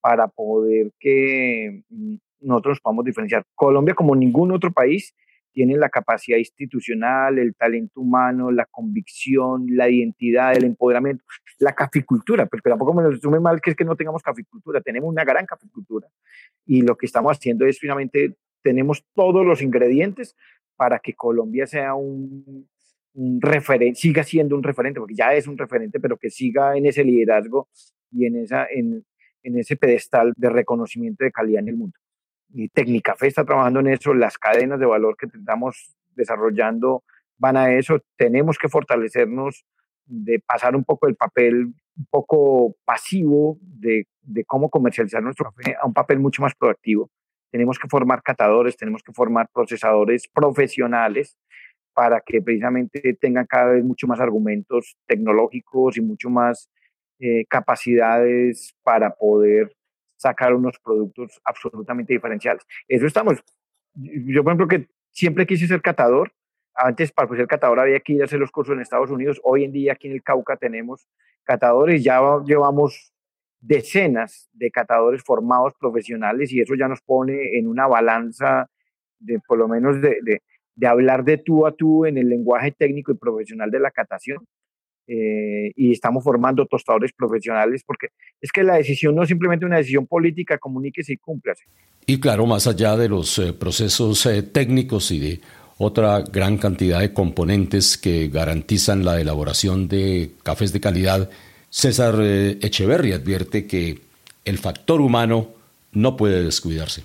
para 0.00 0.28
poder 0.28 0.92
que 1.00 1.82
mm, 1.88 2.16
nosotros 2.40 2.78
podamos 2.80 3.04
diferenciar. 3.04 3.44
Colombia, 3.54 3.94
como 3.94 4.14
ningún 4.14 4.52
otro 4.52 4.72
país, 4.72 5.14
tiene 5.54 5.76
la 5.76 5.88
capacidad 5.88 6.36
institucional, 6.36 7.38
el 7.38 7.54
talento 7.54 8.00
humano, 8.00 8.50
la 8.50 8.66
convicción, 8.66 9.66
la 9.70 9.88
identidad, 9.88 10.54
el 10.54 10.64
empoderamiento, 10.64 11.24
la 11.60 11.72
caficultura, 11.72 12.46
porque 12.46 12.68
tampoco 12.68 12.92
me 12.92 13.04
lo 13.04 13.12
resume 13.12 13.38
mal 13.38 13.60
que 13.60 13.70
es 13.70 13.76
que 13.76 13.84
no 13.84 13.96
tengamos 13.96 14.22
caficultura, 14.22 14.80
tenemos 14.80 15.08
una 15.08 15.24
gran 15.24 15.46
caficultura. 15.46 16.08
Y 16.66 16.82
lo 16.82 16.96
que 16.96 17.06
estamos 17.06 17.36
haciendo 17.36 17.64
es 17.66 17.78
finalmente 17.78 18.36
tenemos 18.62 19.06
todos 19.14 19.46
los 19.46 19.62
ingredientes 19.62 20.36
para 20.76 20.98
que 20.98 21.14
Colombia 21.14 21.68
sea 21.68 21.94
un, 21.94 22.68
un 23.14 23.40
referente, 23.40 24.00
siga 24.00 24.24
siendo 24.24 24.56
un 24.56 24.62
referente, 24.64 24.98
porque 24.98 25.14
ya 25.14 25.34
es 25.34 25.46
un 25.46 25.56
referente, 25.56 26.00
pero 26.00 26.16
que 26.16 26.30
siga 26.30 26.76
en 26.76 26.86
ese 26.86 27.04
liderazgo 27.04 27.68
y 28.10 28.26
en, 28.26 28.38
esa, 28.38 28.66
en, 28.68 29.04
en 29.44 29.58
ese 29.58 29.76
pedestal 29.76 30.32
de 30.36 30.50
reconocimiento 30.50 31.24
de 31.24 31.30
calidad 31.30 31.60
en 31.60 31.68
el 31.68 31.76
mundo 31.76 31.98
y 32.54 32.68
Tecnicafé 32.68 33.26
está 33.26 33.44
trabajando 33.44 33.80
en 33.80 33.88
eso, 33.88 34.14
las 34.14 34.38
cadenas 34.38 34.78
de 34.78 34.86
valor 34.86 35.16
que 35.16 35.26
estamos 35.26 35.96
desarrollando 36.14 37.02
van 37.36 37.56
a 37.56 37.72
eso, 37.72 37.98
tenemos 38.16 38.58
que 38.58 38.68
fortalecernos 38.68 39.64
de 40.06 40.38
pasar 40.38 40.76
un 40.76 40.84
poco 40.84 41.08
el 41.08 41.16
papel 41.16 41.74
un 41.96 42.06
poco 42.10 42.76
pasivo 42.84 43.58
de, 43.60 44.06
de, 44.22 44.44
cómo 44.44 44.70
comercializar 44.70 45.22
nuestro 45.22 45.50
café 45.50 45.76
a 45.80 45.86
un 45.86 45.92
papel 45.92 46.18
mucho 46.18 46.42
más 46.42 46.54
proactivo. 46.54 47.10
Tenemos 47.50 47.78
que 47.78 47.88
formar 47.88 48.22
catadores, 48.22 48.76
tenemos 48.76 49.02
que 49.02 49.12
formar 49.12 49.48
procesadores 49.52 50.28
profesionales 50.28 51.36
para 51.92 52.20
que 52.20 52.42
precisamente 52.42 53.16
tengan 53.20 53.46
cada 53.46 53.72
vez 53.72 53.84
mucho 53.84 54.06
más 54.06 54.20
argumentos 54.20 54.96
tecnológicos 55.06 55.96
y 55.96 56.00
mucho 56.00 56.30
más 56.30 56.68
eh, 57.20 57.44
capacidades 57.48 58.74
para 58.82 59.10
poder 59.14 59.72
sacar 60.24 60.54
unos 60.54 60.78
productos 60.78 61.40
absolutamente 61.44 62.14
diferenciales. 62.14 62.64
Eso 62.88 63.06
estamos. 63.06 63.42
Yo, 63.94 64.42
por 64.42 64.52
ejemplo, 64.52 64.68
que 64.68 64.88
siempre 65.10 65.46
quise 65.46 65.66
ser 65.66 65.82
catador. 65.82 66.32
Antes, 66.74 67.12
para 67.12 67.28
ser 67.36 67.46
catador, 67.46 67.78
había 67.78 68.00
que 68.00 68.14
ir 68.14 68.22
a 68.22 68.24
hacer 68.24 68.40
los 68.40 68.50
cursos 68.50 68.74
en 68.74 68.80
Estados 68.80 69.10
Unidos. 69.10 69.40
Hoy 69.44 69.64
en 69.64 69.72
día, 69.72 69.92
aquí 69.92 70.08
en 70.08 70.14
el 70.14 70.22
Cauca, 70.22 70.56
tenemos 70.56 71.06
catadores. 71.44 72.02
Ya 72.02 72.20
llevamos 72.44 73.12
decenas 73.60 74.48
de 74.52 74.70
catadores 74.70 75.22
formados 75.22 75.74
profesionales 75.78 76.52
y 76.52 76.60
eso 76.60 76.74
ya 76.74 76.88
nos 76.88 77.00
pone 77.02 77.58
en 77.58 77.68
una 77.68 77.86
balanza 77.86 78.68
de 79.18 79.40
por 79.46 79.58
lo 79.58 79.68
menos 79.68 80.00
de, 80.00 80.40
de 80.74 80.86
hablar 80.86 81.24
de 81.24 81.38
tú 81.38 81.66
a 81.66 81.72
tú 81.72 82.06
en 82.06 82.18
el 82.18 82.28
lenguaje 82.28 82.72
técnico 82.72 83.12
y 83.12 83.16
profesional 83.16 83.70
de 83.70 83.80
la 83.80 83.90
catación. 83.90 84.38
Eh, 85.06 85.72
y 85.76 85.92
estamos 85.92 86.24
formando 86.24 86.64
tostadores 86.64 87.12
profesionales 87.12 87.82
porque 87.86 88.08
es 88.40 88.50
que 88.50 88.62
la 88.62 88.76
decisión 88.76 89.14
no 89.14 89.22
es 89.22 89.28
simplemente 89.28 89.66
una 89.66 89.76
decisión 89.76 90.06
política, 90.06 90.56
comuníquese 90.56 91.12
y 91.12 91.16
cúmplase. 91.18 91.64
Y 92.06 92.18
claro, 92.20 92.46
más 92.46 92.66
allá 92.66 92.96
de 92.96 93.10
los 93.10 93.38
eh, 93.38 93.52
procesos 93.52 94.24
eh, 94.24 94.42
técnicos 94.42 95.10
y 95.10 95.20
de 95.20 95.40
otra 95.76 96.22
gran 96.22 96.56
cantidad 96.56 97.00
de 97.00 97.12
componentes 97.12 97.98
que 97.98 98.28
garantizan 98.28 99.04
la 99.04 99.20
elaboración 99.20 99.88
de 99.88 100.30
cafés 100.42 100.72
de 100.72 100.80
calidad, 100.80 101.28
César 101.68 102.14
Echeverry 102.20 103.12
advierte 103.12 103.66
que 103.66 103.98
el 104.44 104.58
factor 104.58 105.00
humano 105.00 105.48
no 105.92 106.16
puede 106.16 106.44
descuidarse. 106.44 107.02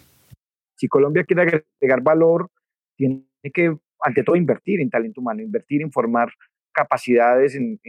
Si 0.75 0.87
Colombia 0.87 1.23
quiere 1.23 1.41
agregar 1.41 2.01
valor, 2.01 2.49
tiene 2.95 3.25
que, 3.53 3.75
ante 4.01 4.23
todo, 4.23 4.35
invertir 4.35 4.79
en 4.79 4.89
talento 4.89 5.19
humano, 5.19 5.41
invertir 5.41 5.81
en 5.81 5.91
formar 5.91 6.29
capacidades 6.71 7.55
en, 7.55 7.79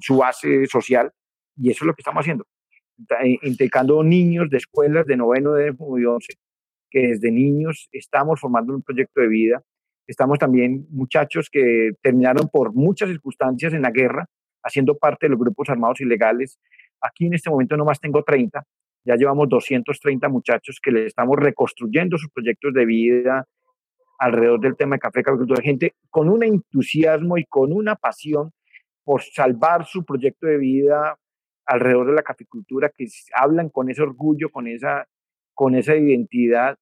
su 0.00 0.18
base 0.18 0.66
social, 0.66 1.10
y 1.56 1.70
eso 1.70 1.84
es 1.84 1.86
lo 1.86 1.94
que 1.94 2.02
estamos 2.02 2.22
haciendo. 2.22 2.46
Eh, 3.22 3.38
integrando 3.42 4.02
niños 4.02 4.50
de 4.50 4.58
escuelas 4.58 5.06
de 5.06 5.16
noveno, 5.16 5.52
de 5.52 5.68
y 5.68 6.04
once, 6.04 6.34
que 6.90 7.08
desde 7.08 7.30
niños 7.30 7.88
estamos 7.92 8.40
formando 8.40 8.74
un 8.74 8.82
proyecto 8.82 9.20
de 9.20 9.28
vida. 9.28 9.62
Estamos 10.06 10.38
también 10.38 10.86
muchachos 10.90 11.48
que 11.50 11.92
terminaron 12.02 12.48
por 12.48 12.74
muchas 12.74 13.08
circunstancias 13.08 13.72
en 13.72 13.82
la 13.82 13.90
guerra, 13.90 14.26
haciendo 14.62 14.98
parte 14.98 15.26
de 15.26 15.30
los 15.30 15.38
grupos 15.38 15.68
armados 15.70 16.00
ilegales. 16.00 16.58
Aquí 17.00 17.26
en 17.26 17.34
este 17.34 17.48
momento 17.48 17.76
nomás 17.76 18.00
tengo 18.00 18.22
30, 18.22 18.62
ya 19.04 19.16
llevamos 19.16 19.48
230 19.48 20.28
muchachos 20.28 20.78
que 20.82 20.90
le 20.90 21.06
estamos 21.06 21.38
reconstruyendo 21.38 22.18
sus 22.18 22.30
proyectos 22.30 22.74
de 22.74 22.84
vida, 22.84 23.46
alrededor 24.20 24.60
del 24.60 24.76
tema 24.76 24.96
de 24.96 25.00
café, 25.00 25.22
de 25.24 25.62
gente 25.62 25.94
con 26.10 26.28
un 26.28 26.44
entusiasmo 26.44 27.38
y 27.38 27.46
con 27.46 27.72
una 27.72 27.96
pasión 27.96 28.52
por 29.02 29.22
salvar 29.22 29.86
su 29.86 30.04
proyecto 30.04 30.46
de 30.46 30.58
vida 30.58 31.16
alrededor 31.64 32.08
de 32.08 32.12
la 32.12 32.22
caficultura, 32.22 32.90
que 32.94 33.06
hablan 33.34 33.70
con 33.70 33.88
ese 33.88 34.02
orgullo, 34.02 34.50
con 34.50 34.66
esa, 34.66 35.06
con 35.54 35.74
esa 35.74 35.96
identidad 35.96 36.76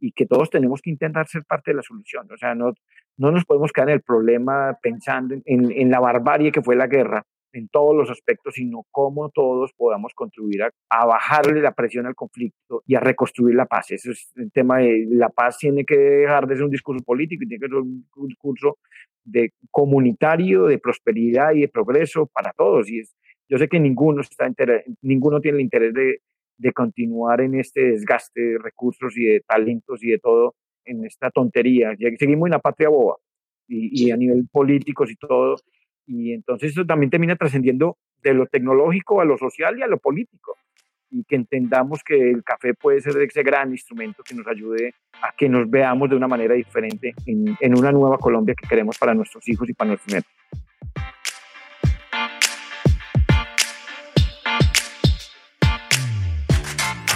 y 0.00 0.12
que 0.12 0.26
todos 0.26 0.50
tenemos 0.50 0.82
que 0.82 0.90
intentar 0.90 1.28
ser 1.28 1.44
parte 1.44 1.70
de 1.70 1.76
la 1.76 1.82
solución. 1.82 2.26
O 2.32 2.36
sea, 2.36 2.54
no, 2.54 2.72
no 3.16 3.30
nos 3.30 3.44
podemos 3.44 3.70
quedar 3.72 3.90
en 3.90 3.94
el 3.94 4.02
problema 4.02 4.76
pensando 4.82 5.34
en, 5.34 5.70
en 5.70 5.90
la 5.90 6.00
barbarie 6.00 6.50
que 6.50 6.62
fue 6.62 6.74
la 6.74 6.88
guerra, 6.88 7.24
en 7.52 7.68
todos 7.68 7.96
los 7.96 8.10
aspectos, 8.10 8.54
sino 8.54 8.86
cómo 8.90 9.30
todos 9.30 9.72
podamos 9.76 10.12
contribuir 10.14 10.62
a, 10.62 11.06
bajarle 11.06 11.60
la 11.60 11.72
presión 11.72 12.06
al 12.06 12.14
conflicto 12.14 12.82
y 12.86 12.94
a 12.94 13.00
reconstruir 13.00 13.54
la 13.54 13.66
paz. 13.66 13.90
Ese 13.90 14.12
es 14.12 14.32
el 14.36 14.52
tema 14.52 14.78
de 14.78 15.06
la 15.10 15.28
paz 15.28 15.58
tiene 15.58 15.84
que 15.84 15.96
dejar 15.96 16.46
de 16.46 16.56
ser 16.56 16.64
un 16.64 16.70
discurso 16.70 17.04
político 17.04 17.44
y 17.44 17.48
tiene 17.48 17.60
que 17.60 17.68
ser 17.68 17.76
un 17.76 18.28
discurso 18.28 18.78
de 19.24 19.52
comunitario, 19.70 20.66
de 20.66 20.78
prosperidad 20.78 21.52
y 21.54 21.62
de 21.62 21.68
progreso 21.68 22.26
para 22.26 22.52
todos. 22.52 22.90
Y 22.90 23.00
es, 23.00 23.14
yo 23.48 23.58
sé 23.58 23.68
que 23.68 23.80
ninguno, 23.80 24.20
está 24.22 24.48
ninguno 25.02 25.40
tiene 25.40 25.58
el 25.58 25.64
interés 25.64 25.94
de, 25.94 26.20
de 26.56 26.72
continuar 26.72 27.40
en 27.40 27.58
este 27.58 27.80
desgaste 27.80 28.40
de 28.40 28.58
recursos 28.58 29.16
y 29.16 29.24
de 29.24 29.40
talentos 29.40 30.02
y 30.02 30.10
de 30.10 30.18
todo 30.18 30.54
en 30.84 31.04
esta 31.04 31.30
tontería. 31.30 31.94
Seguimos 32.18 32.46
en 32.46 32.52
la 32.52 32.58
patria 32.58 32.88
boba 32.88 33.16
y, 33.68 34.06
y 34.06 34.10
a 34.10 34.16
nivel 34.16 34.48
político 34.50 35.04
y 35.08 35.16
todo 35.16 35.56
y 36.10 36.32
entonces 36.32 36.72
eso 36.72 36.84
también 36.84 37.08
termina 37.08 37.36
trascendiendo 37.36 37.96
de 38.20 38.34
lo 38.34 38.46
tecnológico 38.46 39.20
a 39.20 39.24
lo 39.24 39.38
social 39.38 39.78
y 39.78 39.82
a 39.82 39.86
lo 39.86 39.98
político. 39.98 40.56
Y 41.08 41.22
que 41.22 41.36
entendamos 41.36 42.02
que 42.04 42.30
el 42.30 42.42
café 42.42 42.74
puede 42.74 43.00
ser 43.00 43.16
ese 43.22 43.44
gran 43.44 43.70
instrumento 43.70 44.24
que 44.24 44.34
nos 44.34 44.46
ayude 44.48 44.94
a 45.22 45.32
que 45.36 45.48
nos 45.48 45.70
veamos 45.70 46.10
de 46.10 46.16
una 46.16 46.26
manera 46.26 46.54
diferente 46.54 47.14
en, 47.26 47.56
en 47.60 47.78
una 47.78 47.92
nueva 47.92 48.18
Colombia 48.18 48.56
que 48.60 48.66
queremos 48.66 48.98
para 48.98 49.14
nuestros 49.14 49.48
hijos 49.48 49.68
y 49.68 49.72
para 49.72 49.90
nuestros 49.90 50.12
nietos. 50.12 50.32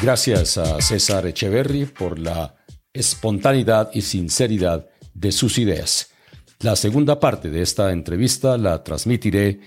Gracias 0.02 0.58
a 0.58 0.80
César 0.80 1.26
Echeverry 1.26 1.86
por 1.86 2.18
la 2.18 2.54
espontaneidad 2.92 3.90
y 3.92 4.02
sinceridad 4.02 4.88
de 5.14 5.32
sus 5.32 5.58
ideas. 5.58 6.13
La 6.60 6.76
segunda 6.76 7.20
parte 7.20 7.50
de 7.50 7.62
esta 7.62 7.92
entrevista 7.92 8.56
la 8.56 8.82
transmitiré 8.82 9.60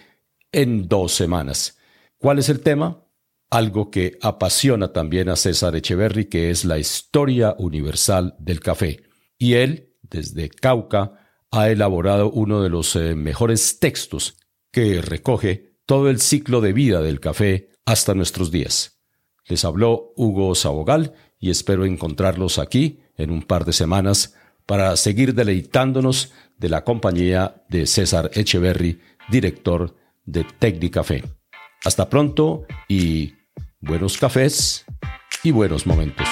en 0.52 0.88
dos 0.88 1.13
semanas. 1.13 1.78
¿Cuál 2.17 2.39
es 2.39 2.50
el 2.50 2.62
tema? 2.62 3.04
Algo 3.50 3.91
que 3.91 4.17
apasiona 4.21 4.91
también 4.91 5.30
a 5.30 5.36
César 5.36 5.76
Echeverry, 5.76 6.26
que 6.26 6.50
es 6.50 6.65
la 6.65 6.78
historia 6.78 7.56
universal 7.60 8.36
del 8.39 8.60
café. 8.60 9.04
Y 9.38 9.54
él, 9.54 9.93
desde 10.02 10.50
Cauca, 10.50 11.28
ha 11.52 11.69
elaborado 11.69 12.32
uno 12.32 12.62
de 12.62 12.69
los 12.69 12.95
eh, 12.95 13.15
mejores 13.15 13.80
textos 13.80 14.38
que 14.71 15.02
recoge 15.02 15.78
todo 15.86 16.10
el 16.10 16.19
ciclo 16.19 16.62
de 16.62 16.73
vida 16.73 17.02
del 17.02 17.19
café 17.19 17.69
hasta 17.86 18.13
nuestros 18.13 18.52
días. 18.52 19.00
Les 19.47 19.63
habló 19.63 20.13
Hugo 20.17 20.54
Sabogal 20.56 21.13
y 21.39 21.52
espero 21.52 21.86
encontrarlos 21.86 22.60
aquí 22.60 23.00
en 23.15 23.32
un 23.32 23.43
par 23.43 23.63
de 23.63 23.73
semanas 23.73 24.36
para 24.68 24.96
seguir 24.98 25.34
deleitándonos 25.34 26.34
de 26.58 26.70
la 26.70 26.84
compañía 26.84 27.64
de 27.70 27.88
César 27.88 28.30
Echeverry, 28.34 29.00
director 29.30 29.96
de 30.26 30.44
Tecnicafé. 30.44 31.24
Hasta 31.84 32.10
pronto 32.10 32.66
y 32.88 33.34
buenos 33.80 34.18
cafés 34.18 34.86
y 35.44 35.52
buenos 35.52 35.88
momentos. 35.88 36.28